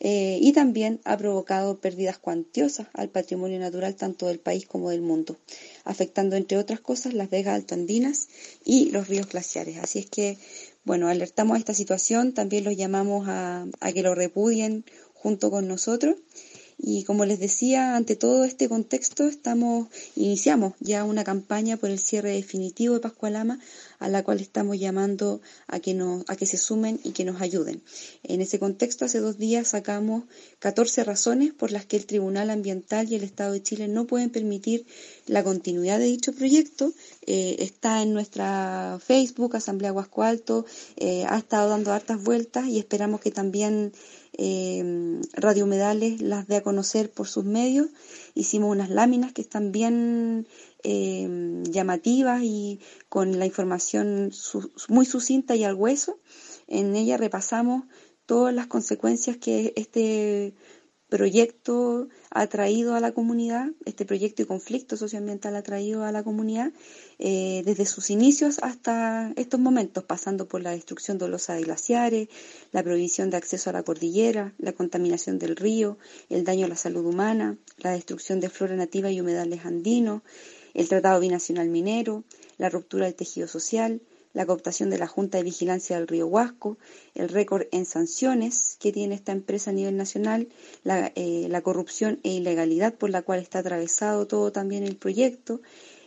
[0.01, 5.01] Eh, y también ha provocado pérdidas cuantiosas al patrimonio natural tanto del país como del
[5.01, 5.38] mundo,
[5.86, 8.28] afectando entre otras cosas las vegas altoandinas
[8.66, 9.78] y los ríos glaciares.
[9.78, 10.38] Así es que
[10.84, 14.84] bueno, alertamos a esta situación, también los llamamos a, a que lo repudien
[15.14, 16.18] junto con nosotros
[16.88, 21.97] y como les decía, ante todo este contexto estamos iniciamos ya una campaña por el
[21.97, 23.59] cierre definitivo de Pascualama
[23.97, 27.41] a la cual estamos llamando a que nos a que se sumen y que nos
[27.41, 27.81] ayuden.
[28.21, 30.25] En ese contexto hace dos días sacamos
[30.59, 34.29] 14 razones por las que el Tribunal Ambiental y el Estado de Chile no pueden
[34.29, 34.86] permitir
[35.28, 36.91] la continuidad de dicho proyecto.
[37.26, 40.65] Eh, está en nuestra Facebook Asamblea Huasco Alto,
[40.97, 43.93] eh, ha estado dando hartas vueltas y esperamos que también
[44.38, 47.88] eh, Radio Humedales las dé a conocer por sus medios.
[48.34, 50.47] Hicimos unas láminas que están bien
[50.84, 54.32] eh, llamativas y con la información
[54.89, 56.19] muy sucinta y al hueso.
[56.67, 57.86] En ella repasamos
[58.26, 60.53] todas las consecuencias que este
[61.10, 66.24] proyecto ha traído a la comunidad, este proyecto y conflicto socioambiental ha traído a la
[66.24, 66.74] comunidad
[67.20, 72.28] eh, desde sus inicios hasta estos momentos, pasando por la destrucción dolosa de glaciares,
[72.72, 75.97] la prohibición de acceso a la cordillera, la contaminación del río,
[76.30, 80.24] el daño a la salud humana, la destrucción de flora nativa y humedales andinos,
[80.74, 82.24] el tratado binacional minero,
[82.58, 84.01] la ruptura del tejido social,
[84.36, 86.77] la cooptación de la Junta de Vigilancia del Río Huasco,
[87.15, 90.49] el récord en sanciones que tiene esta empresa a nivel nacional,
[90.83, 95.61] la, eh, la corrupción e ilegalidad por la cual está atravesado todo también el proyecto,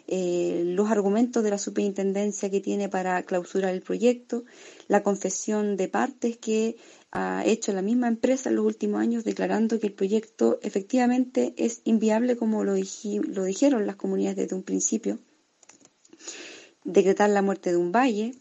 [0.06, 4.44] eh, los argumentos de la superintendencia que tiene para clausurar el proyecto,
[4.88, 6.76] la confesión de partes que
[7.10, 11.80] ha hecho la misma empresa en los últimos años declarando que el proyecto efectivamente es
[11.84, 15.18] inviable como lo, lo dijeron las comunidades desde un principio
[16.88, 18.34] decretar la muerte de un valle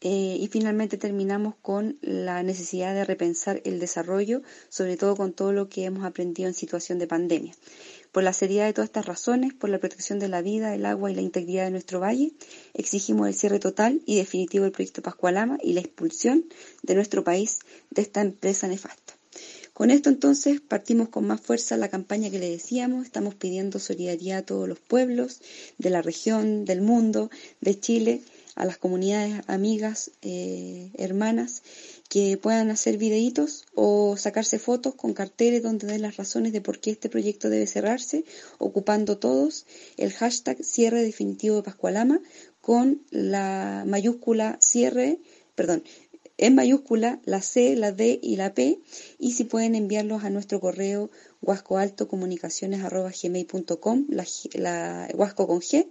[0.00, 5.52] eh, y finalmente terminamos con la necesidad de repensar el desarrollo, sobre todo con todo
[5.52, 7.54] lo que hemos aprendido en situación de pandemia.
[8.10, 11.10] Por la seriedad de todas estas razones, por la protección de la vida, el agua
[11.10, 12.32] y la integridad de nuestro valle,
[12.74, 16.44] exigimos el cierre total y definitivo del proyecto Pascualama y la expulsión
[16.82, 17.60] de nuestro país
[17.90, 19.21] de esta empresa nefasta.
[19.72, 24.38] Con esto entonces partimos con más fuerza la campaña que le decíamos, estamos pidiendo solidaridad
[24.38, 25.40] a todos los pueblos
[25.78, 28.22] de la región, del mundo, de Chile,
[28.54, 31.62] a las comunidades amigas, eh, hermanas,
[32.10, 36.78] que puedan hacer videitos o sacarse fotos con carteles donde den las razones de por
[36.78, 38.26] qué este proyecto debe cerrarse,
[38.58, 39.64] ocupando todos
[39.96, 42.20] el hashtag cierre definitivo de Pascualama
[42.60, 45.18] con la mayúscula cierre,
[45.54, 45.82] perdón,
[46.42, 48.80] en mayúscula la C, la D y la P
[49.18, 51.08] y si pueden enviarlos a nuestro correo
[51.40, 55.86] huascoaltocomunicaciones.gmail.com, la, la huasco con G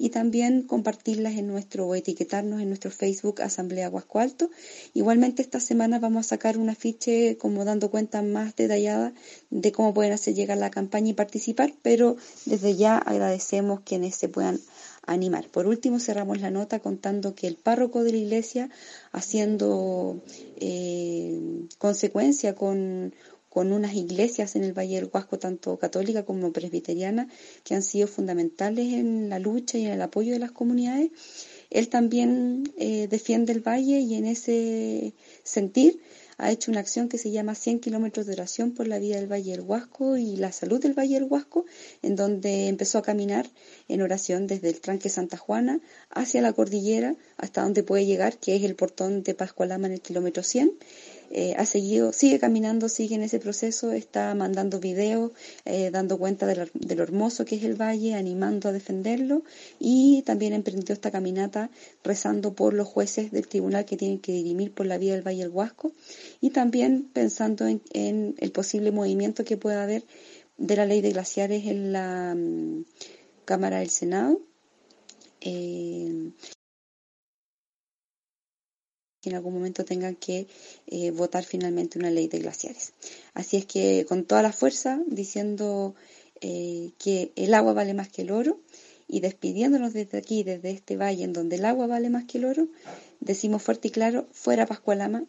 [0.00, 4.50] y también compartirlas en nuestro o etiquetarnos en nuestro Facebook Asamblea Huasco Alto.
[4.94, 9.12] Igualmente esta semana vamos a sacar un afiche como dando cuenta más detallada
[9.50, 14.30] de cómo pueden hacer llegar la campaña y participar, pero desde ya agradecemos quienes se
[14.30, 14.58] puedan
[15.06, 15.48] animar.
[15.48, 18.70] Por último, cerramos la nota contando que el párroco de la iglesia,
[19.12, 20.22] haciendo
[20.56, 23.14] eh, consecuencia con,
[23.50, 27.28] con unas iglesias en el Valle del Huasco, tanto católica como presbiteriana,
[27.64, 31.10] que han sido fundamentales en la lucha y en el apoyo de las comunidades.
[31.68, 36.00] Él también eh, defiende el valle y en ese sentir
[36.38, 39.30] ha hecho una acción que se llama 100 kilómetros de oración por la vida del
[39.30, 41.66] Valle del Huasco y la salud del Valle del Huasco,
[42.02, 43.46] en donde empezó a caminar
[43.88, 48.56] en oración desde el tranque Santa Juana hacia la cordillera, hasta donde puede llegar, que
[48.56, 50.72] es el portón de Pascualama en el kilómetro 100
[51.32, 55.30] eh, ha seguido, sigue caminando, sigue en ese proceso, está mandando videos,
[55.64, 59.44] eh, dando cuenta de lo, hermoso que es el valle, animando a defenderlo
[59.78, 61.70] y también emprendió esta caminata
[62.02, 65.44] rezando por los jueces del tribunal que tienen que dirimir por la vida del Valle
[65.44, 65.92] del Huasco
[66.40, 70.04] y también pensando en, el posible movimiento que pueda haber
[70.58, 72.84] de la ley de glaciares en la mm,
[73.44, 74.40] Cámara del Senado.
[75.40, 76.32] Eh,
[79.20, 80.46] que en algún momento tengan que
[80.86, 82.92] eh, votar finalmente una ley de glaciares.
[83.34, 85.94] Así es que con toda la fuerza, diciendo
[86.40, 88.60] eh, que el agua vale más que el oro
[89.08, 92.46] y despidiéndonos desde aquí, desde este valle en donde el agua vale más que el
[92.46, 92.68] oro,
[93.20, 95.24] decimos fuerte y claro, fuera Pascualama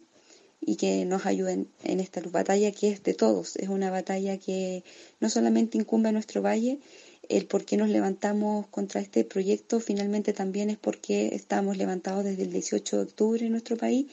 [0.64, 3.56] y que nos ayuden en esta batalla que es de todos.
[3.56, 4.84] Es una batalla que
[5.20, 6.78] no solamente incumbe a nuestro valle,
[7.28, 12.42] el por qué nos levantamos contra este proyecto finalmente también es porque estamos levantados desde
[12.42, 14.06] el 18 de octubre en nuestro país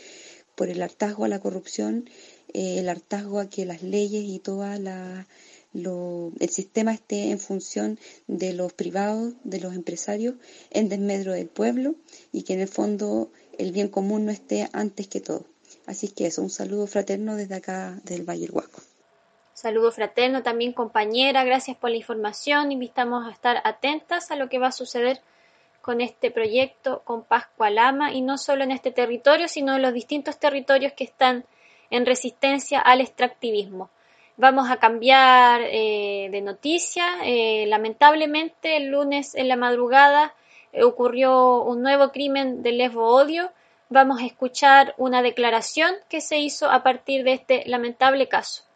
[0.56, 2.10] por el hartazgo a la corrupción,
[2.54, 5.28] eh, el hartazgo a que las leyes y toda la
[5.74, 10.36] el sistema esté en función de los privados, de los empresarios,
[10.72, 11.96] en desmedro del pueblo
[12.32, 15.46] y que en el fondo el bien común no esté antes que todo.
[15.86, 18.82] Así que eso, un saludo fraterno desde acá del Valle del Huasco.
[19.62, 24.58] Saludo fraterno también compañera, gracias por la información, invitamos a estar atentas a lo que
[24.58, 25.20] va a suceder
[25.82, 29.94] con este proyecto, con Pascua Lama, y no solo en este territorio, sino en los
[29.94, 31.44] distintos territorios que están
[31.90, 33.90] en resistencia al extractivismo.
[34.38, 37.18] Vamos a cambiar eh, de noticia.
[37.26, 40.36] Eh, lamentablemente, el lunes en la madrugada
[40.72, 43.52] eh, ocurrió un nuevo crimen de lesbo odio.
[43.90, 48.69] Vamos a escuchar una declaración que se hizo a partir de este lamentable caso.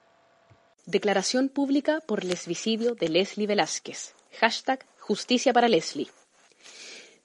[0.86, 4.16] Declaración pública por lesbicidio de Leslie Velázquez.
[4.42, 6.10] Hashtag Justicia para Leslie.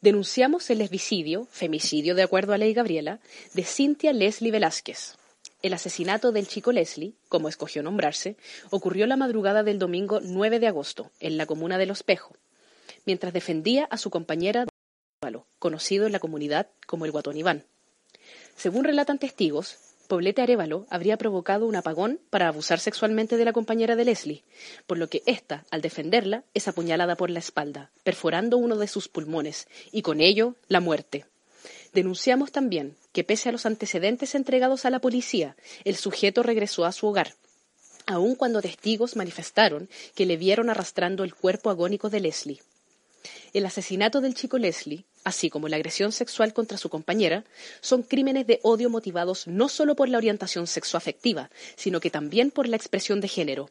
[0.01, 3.19] Denunciamos el lesbicidio, femicidio de acuerdo a ley Gabriela,
[3.55, 5.17] de Cintia Leslie Velázquez,
[5.61, 8.37] el asesinato del chico Leslie, como escogió nombrarse,
[8.71, 12.37] ocurrió la madrugada del domingo 9 de agosto, en la comuna de Los Pejo,
[13.07, 14.67] mientras defendía a su compañera
[15.59, 17.65] conocido en la comunidad como el Guatón Iván.
[18.55, 19.79] Según relatan testigos,
[20.09, 24.43] Poblete Arevalo habría provocado un apagón para abusar sexualmente de la compañera de Leslie,
[24.87, 29.07] por lo que ésta, al defenderla, es apuñalada por la espalda, perforando uno de sus
[29.09, 31.27] pulmones, y con ello la muerte.
[31.93, 36.93] Denunciamos también que pese a los antecedentes entregados a la policía, el sujeto regresó a
[36.93, 37.35] su hogar,
[38.07, 42.63] aun cuando testigos manifestaron que le vieron arrastrando el cuerpo agónico de Leslie.
[43.53, 47.45] El asesinato del chico Leslie, así como la agresión sexual contra su compañera,
[47.81, 52.69] son crímenes de odio motivados no solo por la orientación sexoafectiva, sino que también por
[52.69, 53.71] la expresión de género,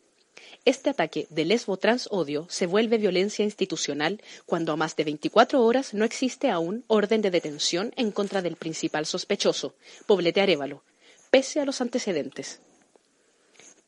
[0.66, 6.04] este ataque de lesbo-trans-odio se vuelve violencia institucional cuando a más de 24 horas no
[6.04, 9.76] existe aún orden de detención en contra del principal sospechoso,
[10.06, 10.84] Poblete Arevalo,
[11.32, 12.60] pese a los antecedentes.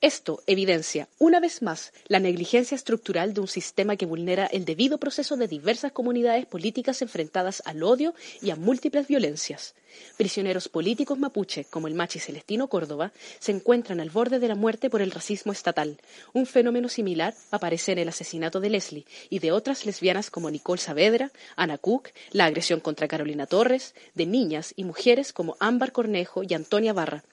[0.02, 4.98] Esto evidencia, una vez más, la negligencia estructural de un sistema que vulnera el debido
[4.98, 9.76] proceso de diversas comunidades políticas enfrentadas al odio y a múltiples violencias.
[10.16, 14.90] Prisioneros políticos mapuche, como el machi Celestino Córdoba, se encuentran al borde de la muerte
[14.90, 16.00] por el racismo estatal.
[16.32, 20.80] Un fenómeno similar aparece en el asesinato de Leslie y de otras lesbianas como Nicole
[20.80, 26.44] Saavedra, Ana Cook, la agresión contra Carolina Torres, de niñas y mujeres como Ámbar Cornejo
[26.48, 27.26] y Antonia Barra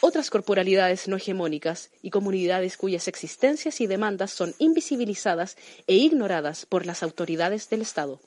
[0.00, 6.86] otras corporalidades no hegemónicas y comunidades cuyas existencias y demandas son invisibilizadas e ignoradas por
[6.86, 8.20] las autoridades del Estado.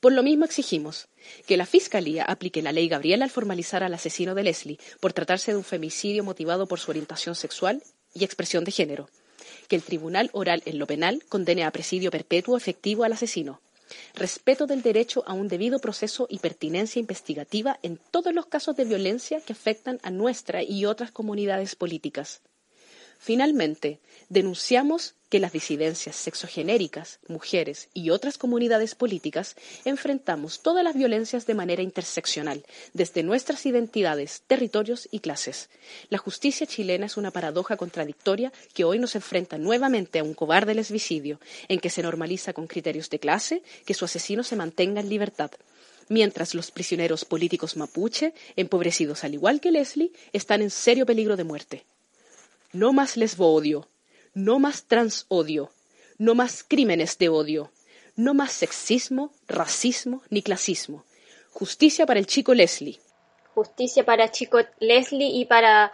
[0.00, 1.08] Por lo mismo exigimos
[1.46, 5.52] que la Fiscalía aplique la ley Gabriel al formalizar al asesino de Leslie por tratarse
[5.52, 7.82] de un femicidio motivado por su orientación sexual
[8.12, 9.08] y expresión de género,
[9.66, 13.62] que el Tribunal Oral en lo Penal condene a presidio perpetuo efectivo al asesino,
[14.14, 18.84] respeto del derecho a un debido proceso y pertinencia investigativa en todos los casos de
[18.84, 22.42] violencia que afectan a nuestra y otras comunidades políticas.
[23.24, 29.56] Finalmente, denunciamos que las disidencias sexogenéricas, mujeres y otras comunidades políticas
[29.86, 35.70] enfrentamos todas las violencias de manera interseccional, desde nuestras identidades, territorios y clases.
[36.10, 40.74] La justicia chilena es una paradoja contradictoria que hoy nos enfrenta nuevamente a un cobarde
[40.74, 45.08] lesbicidio, en que se normaliza con criterios de clase que su asesino se mantenga en
[45.08, 45.50] libertad
[46.10, 51.44] mientras los prisioneros políticos mapuche, empobrecidos al igual que Leslie, están en serio peligro de
[51.44, 51.86] muerte.
[52.74, 53.88] No más lesbo-odio,
[54.34, 55.70] no más transodio,
[56.18, 57.70] no más crímenes de odio,
[58.16, 61.04] no más sexismo, racismo ni clasismo.
[61.50, 62.98] Justicia para el chico Leslie.
[63.54, 65.92] Justicia para chico Leslie y para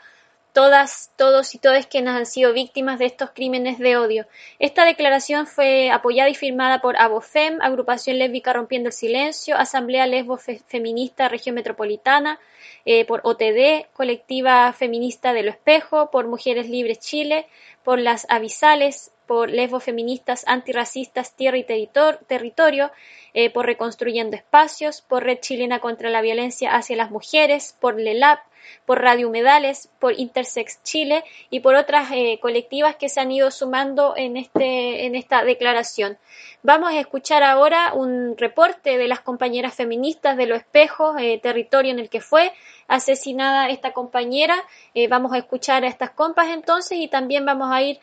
[0.52, 4.26] todas, todos y todas quienes han sido víctimas de estos crímenes de odio.
[4.58, 10.38] Esta declaración fue apoyada y firmada por ABOFEM, Agrupación Lésbica Rompiendo el Silencio, Asamblea Lesbo
[10.38, 12.38] Feminista Región Metropolitana,
[12.84, 17.46] eh, por OTD, Colectiva Feminista de Lo Espejo, por Mujeres Libres Chile,
[17.84, 22.90] por las Avisales, por Lesbo Feministas Antirracistas Tierra y Territorio,
[23.32, 28.40] eh, por Reconstruyendo Espacios, por Red Chilena contra la Violencia hacia las Mujeres, por LELAP,
[28.86, 33.50] por Radio Humedales, por Intersex Chile y por otras eh, colectivas que se han ido
[33.50, 36.18] sumando en, este, en esta declaración.
[36.62, 41.90] Vamos a escuchar ahora un reporte de las compañeras feministas de Los Espejos, eh, territorio
[41.90, 42.52] en el que fue
[42.88, 44.56] asesinada esta compañera.
[44.94, 47.98] Eh, vamos a escuchar a estas compas entonces y también vamos a ir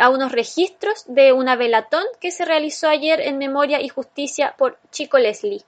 [0.00, 4.78] a unos registros de una velatón que se realizó ayer en Memoria y Justicia por
[4.90, 5.62] Chico Leslie.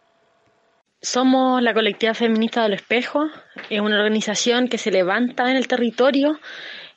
[1.07, 3.31] Somos la colectiva feminista del espejo,
[3.71, 6.41] es una organización que se levanta en el territorio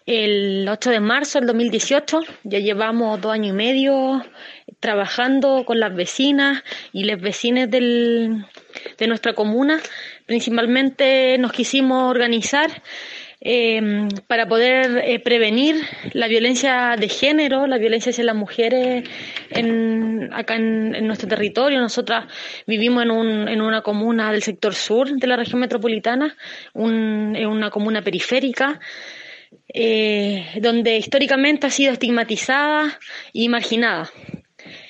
[0.07, 2.22] el 8 de marzo del 2018.
[2.43, 4.26] Ya llevamos dos años y medio
[4.80, 9.80] trabajando con las vecinas y los vecinos de nuestra comuna.
[10.26, 12.82] Principalmente nos quisimos organizar
[13.42, 15.78] Em, para poder eh, prevenir
[16.12, 19.08] la violencia de género, la violencia hacia las mujeres
[19.50, 21.80] en, acá en, nuestro territorio.
[21.80, 22.26] Nosotras
[22.68, 26.36] vivimos en, un, en una comuna del sector sur de la región metropolitana,
[26.76, 28.80] en una comuna periférica.
[29.72, 33.00] Eh, donde históricamente ha sido estigmatizada
[33.34, 34.12] y marginada.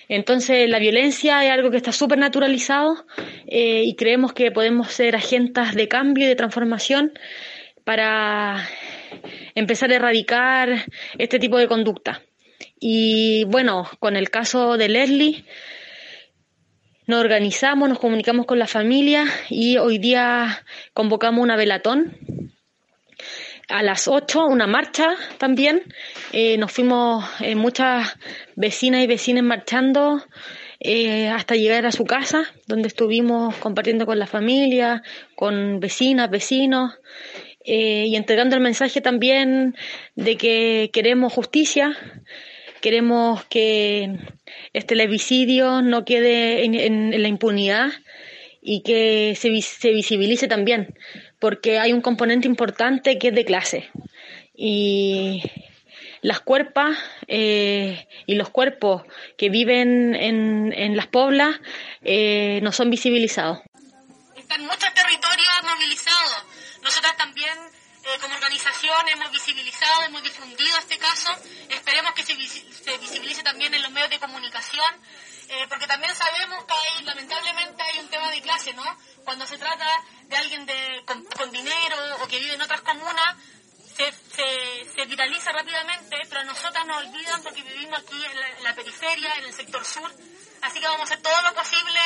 [0.10, 3.06] Entonces, la violencia es algo que está súper naturalizado
[3.48, 7.14] eh, y creemos que podemos ser agentes de cambio y de transformación
[7.90, 8.70] para
[9.56, 10.86] empezar a erradicar
[11.18, 12.22] este tipo de conducta.
[12.80, 15.44] Y bueno, con el caso de Leslie,
[17.08, 20.64] nos organizamos, nos comunicamos con la familia y hoy día
[20.94, 22.16] convocamos una velatón
[23.70, 25.82] a las 8 una marcha también.
[26.32, 28.18] Eh, nos fuimos eh, muchas
[28.56, 30.24] vecinas y vecinos marchando
[30.80, 35.04] eh, hasta llegar a su casa, donde estuvimos compartiendo con la familia,
[35.36, 36.94] con vecinas, vecinos.
[37.64, 39.76] Y entregando el mensaje también
[40.16, 41.96] de que queremos justicia,
[42.82, 44.18] queremos que
[44.74, 47.92] este televisidio no quede en, la impunidad
[48.62, 50.96] y que se, se visibilice también,
[51.40, 53.90] porque hay un componente importante que es de clase.
[54.56, 55.44] Y
[56.22, 56.98] las cuerpas
[57.28, 59.04] eh, y los cuerpos
[59.38, 61.56] que viven en, en las poblas
[62.02, 63.60] eh, no son visibilizados.
[64.36, 66.49] Están muchos territorios movilizados.
[66.90, 67.56] Nosotras también,
[68.04, 71.30] eh, como organización, hemos visibilizado, hemos difundido este caso.
[71.70, 74.96] Esperemos que se, visibilice también en los medios de comunicación
[75.50, 78.84] eh, porque también sabemos que hay, lamentablemente hay un tema de clase, ¿no?
[79.24, 79.86] Cuando se trata
[80.24, 83.36] de alguien de, con, dinero o que vive en otras comunas,
[84.06, 89.36] se, se, viraliza rápidamente, pero a nosotras nos olvidan porque vivimos aquí en la, periferia,
[89.36, 90.10] en el sector sur.
[90.62, 92.00] Así que vamos a hacer todo lo posible,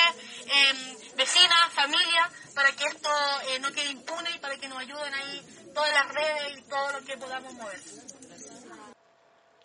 [0.45, 3.09] eh, vecinas, familia, para que esto
[3.49, 5.41] eh, no quede impune y para que nos ayuden ahí
[5.73, 7.79] todas las redes y todo lo que podamos mover.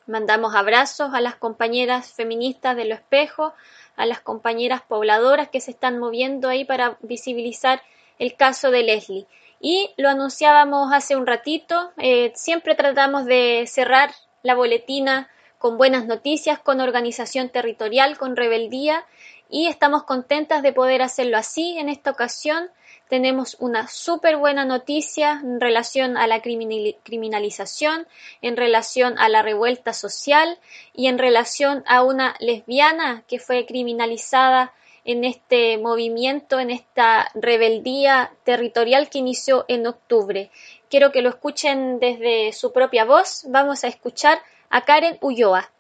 [0.07, 3.55] Mandamos abrazos a las compañeras feministas de Lo Espejo,
[3.97, 7.83] a las compañeras pobladoras que se están moviendo ahí para visibilizar
[8.19, 9.27] el caso de Leslie.
[9.61, 14.11] Y lo anunciábamos hace un ratito, eh, siempre tratamos de cerrar
[14.43, 15.29] la boletina
[15.59, 19.05] con buenas noticias, con organización territorial, con rebeldía
[19.51, 21.77] y estamos contentas de poder hacerlo así.
[21.79, 22.71] En esta ocasión
[23.09, 28.07] tenemos una súper buena noticia en relación a la criminalización,
[28.43, 30.59] en relación a la revuelta social
[30.93, 34.73] y en relación a una lesbiana que fue criminalizada
[35.09, 40.51] en este movimiento, en esta rebeldía territorial que inició en octubre.
[40.91, 43.45] Quiero que lo escuchen desde su propia voz.
[43.49, 44.39] Vamos a escuchar
[44.69, 45.73] a Karen Ulloa.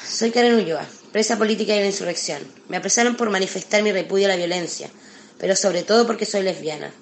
[0.00, 2.40] Soy Karen Ulloa, presa política de la insurrección.
[2.68, 4.88] Me apresaron por manifestar mi repudio a la violencia,
[5.36, 6.92] pero sobre todo porque soy lesbiana.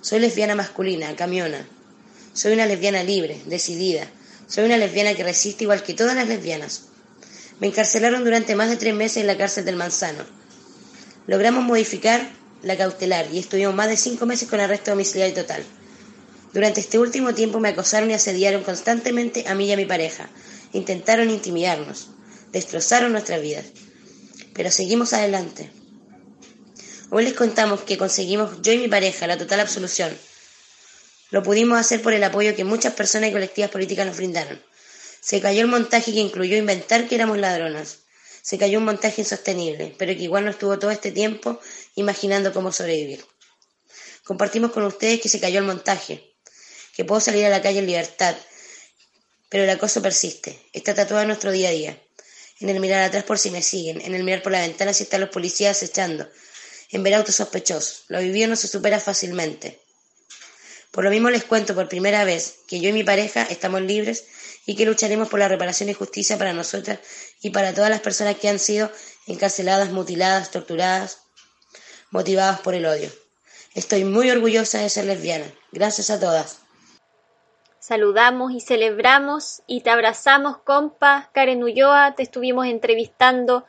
[0.00, 1.68] Soy lesbiana masculina, camiona.
[2.32, 4.06] Soy una lesbiana libre, decidida.
[4.48, 6.86] Soy una lesbiana que resiste igual que todas las lesbianas.
[7.60, 10.40] Me encarcelaron durante más de tres meses en la cárcel del Manzano.
[11.26, 12.30] Logramos modificar
[12.62, 15.64] la cautelar y estuvimos más de cinco meses con arresto domiciliario total.
[16.52, 20.28] Durante este último tiempo me acosaron y asediaron constantemente a mí y a mi pareja.
[20.72, 22.08] Intentaron intimidarnos.
[22.52, 23.64] Destrozaron nuestras vidas.
[24.52, 25.70] Pero seguimos adelante.
[27.10, 30.16] Hoy les contamos que conseguimos yo y mi pareja la total absolución.
[31.30, 34.60] Lo pudimos hacer por el apoyo que muchas personas y colectivas políticas nos brindaron.
[35.20, 38.01] Se cayó el montaje que incluyó inventar que éramos ladronas.
[38.42, 41.60] Se cayó un montaje insostenible, pero que igual no estuvo todo este tiempo
[41.94, 43.24] imaginando cómo sobrevivir.
[44.24, 46.34] Compartimos con ustedes que se cayó el montaje,
[46.94, 48.36] que puedo salir a la calle en libertad,
[49.48, 52.02] pero el acoso persiste, está tatuado en nuestro día a día.
[52.60, 55.04] En el mirar atrás por si me siguen, en el mirar por la ventana si
[55.04, 56.28] están los policías echando,
[56.90, 58.04] en ver autos sospechosos.
[58.08, 59.80] Lo vivido no se supera fácilmente.
[60.90, 64.24] Por lo mismo les cuento por primera vez que yo y mi pareja estamos libres
[64.66, 67.00] y que lucharemos por la reparación y justicia para nosotras
[67.40, 68.90] y para todas las personas que han sido
[69.26, 71.22] encarceladas, mutiladas, torturadas,
[72.10, 73.10] motivadas por el odio.
[73.74, 75.46] Estoy muy orgullosa de ser lesbiana.
[75.72, 76.60] Gracias a todas.
[77.78, 81.30] Saludamos y celebramos y te abrazamos, compa.
[81.34, 83.64] Karen Ulloa, te estuvimos entrevistando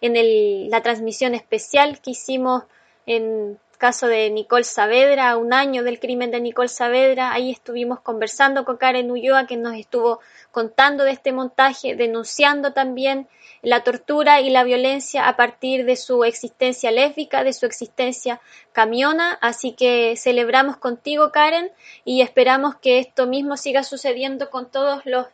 [0.00, 2.64] en la transmisión especial que hicimos
[3.04, 8.64] en caso de Nicole Saavedra, un año del crimen de Nicole Saavedra, ahí estuvimos conversando
[8.64, 10.20] con Karen Ulloa que nos estuvo
[10.50, 13.28] contando de este montaje, denunciando también
[13.62, 18.40] la tortura y la violencia a partir de su existencia lésbica, de su existencia
[18.72, 21.70] camiona, así que celebramos contigo Karen
[22.04, 25.26] y esperamos que esto mismo siga sucediendo con todos los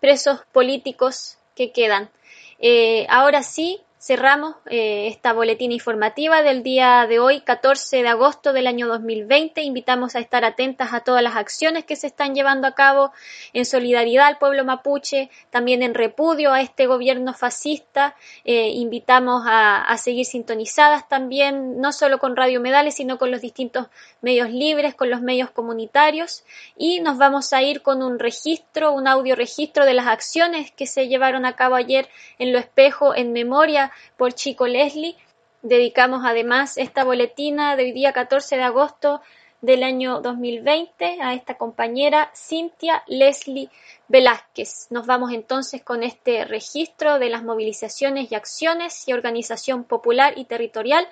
[0.00, 2.10] presos políticos que quedan.
[2.58, 8.52] Eh, ahora sí, cerramos eh, esta boletina informativa del día de hoy, 14 de agosto
[8.52, 9.62] del año 2020.
[9.62, 13.12] Invitamos a estar atentas a todas las acciones que se están llevando a cabo
[13.52, 18.16] en solidaridad al pueblo mapuche, también en repudio a este gobierno fascista.
[18.44, 23.40] Eh, invitamos a, a, seguir sintonizadas también, no solo con Radio Medales, sino con los
[23.40, 23.86] distintos
[24.20, 26.42] medios libres, con los medios comunitarios.
[26.76, 30.88] Y nos vamos a ir con un registro, un audio registro de las acciones que
[30.88, 32.08] se llevaron a cabo ayer
[32.40, 35.16] en Lo Espejo en memoria por Chico Leslie.
[35.62, 39.20] Dedicamos además esta boletina de hoy día 14 de agosto
[39.62, 43.70] del año 2020 a esta compañera Cintia Leslie
[44.08, 44.88] Velázquez.
[44.90, 50.46] Nos vamos entonces con este registro de las movilizaciones y acciones y organización popular y
[50.46, 51.08] territorial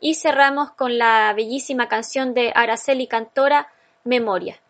[0.00, 3.72] y cerramos con la bellísima canción de Araceli Cantora,
[4.04, 4.60] Memoria.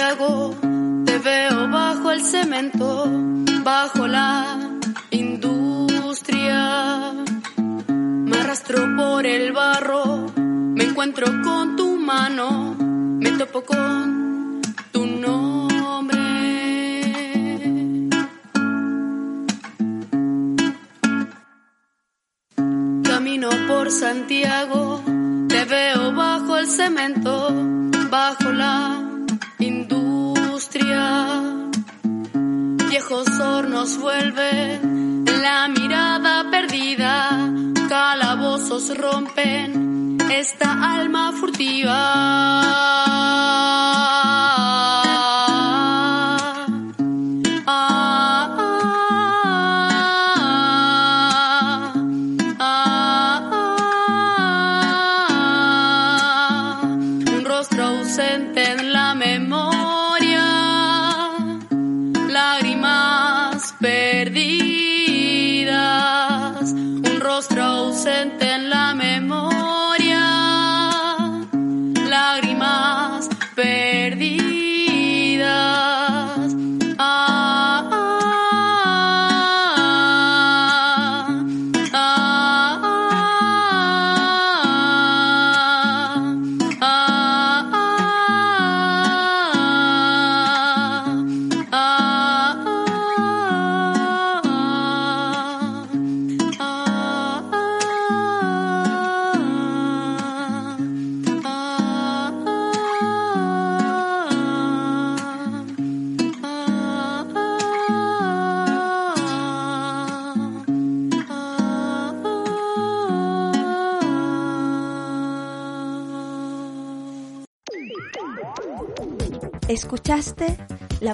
[0.00, 0.56] Santiago,
[1.04, 3.04] te veo bajo el cemento,
[3.62, 4.56] bajo la
[5.10, 7.12] industria.
[7.58, 16.16] Me arrastro por el barro, me encuentro con tu mano, me topo con tu nombre.
[23.04, 25.02] Camino por Santiago,
[25.46, 27.54] te veo bajo el cemento,
[28.10, 29.09] bajo la
[32.88, 37.30] Viejos hornos vuelven, la mirada perdida,
[37.88, 42.00] calabozos rompen esta alma furtiva.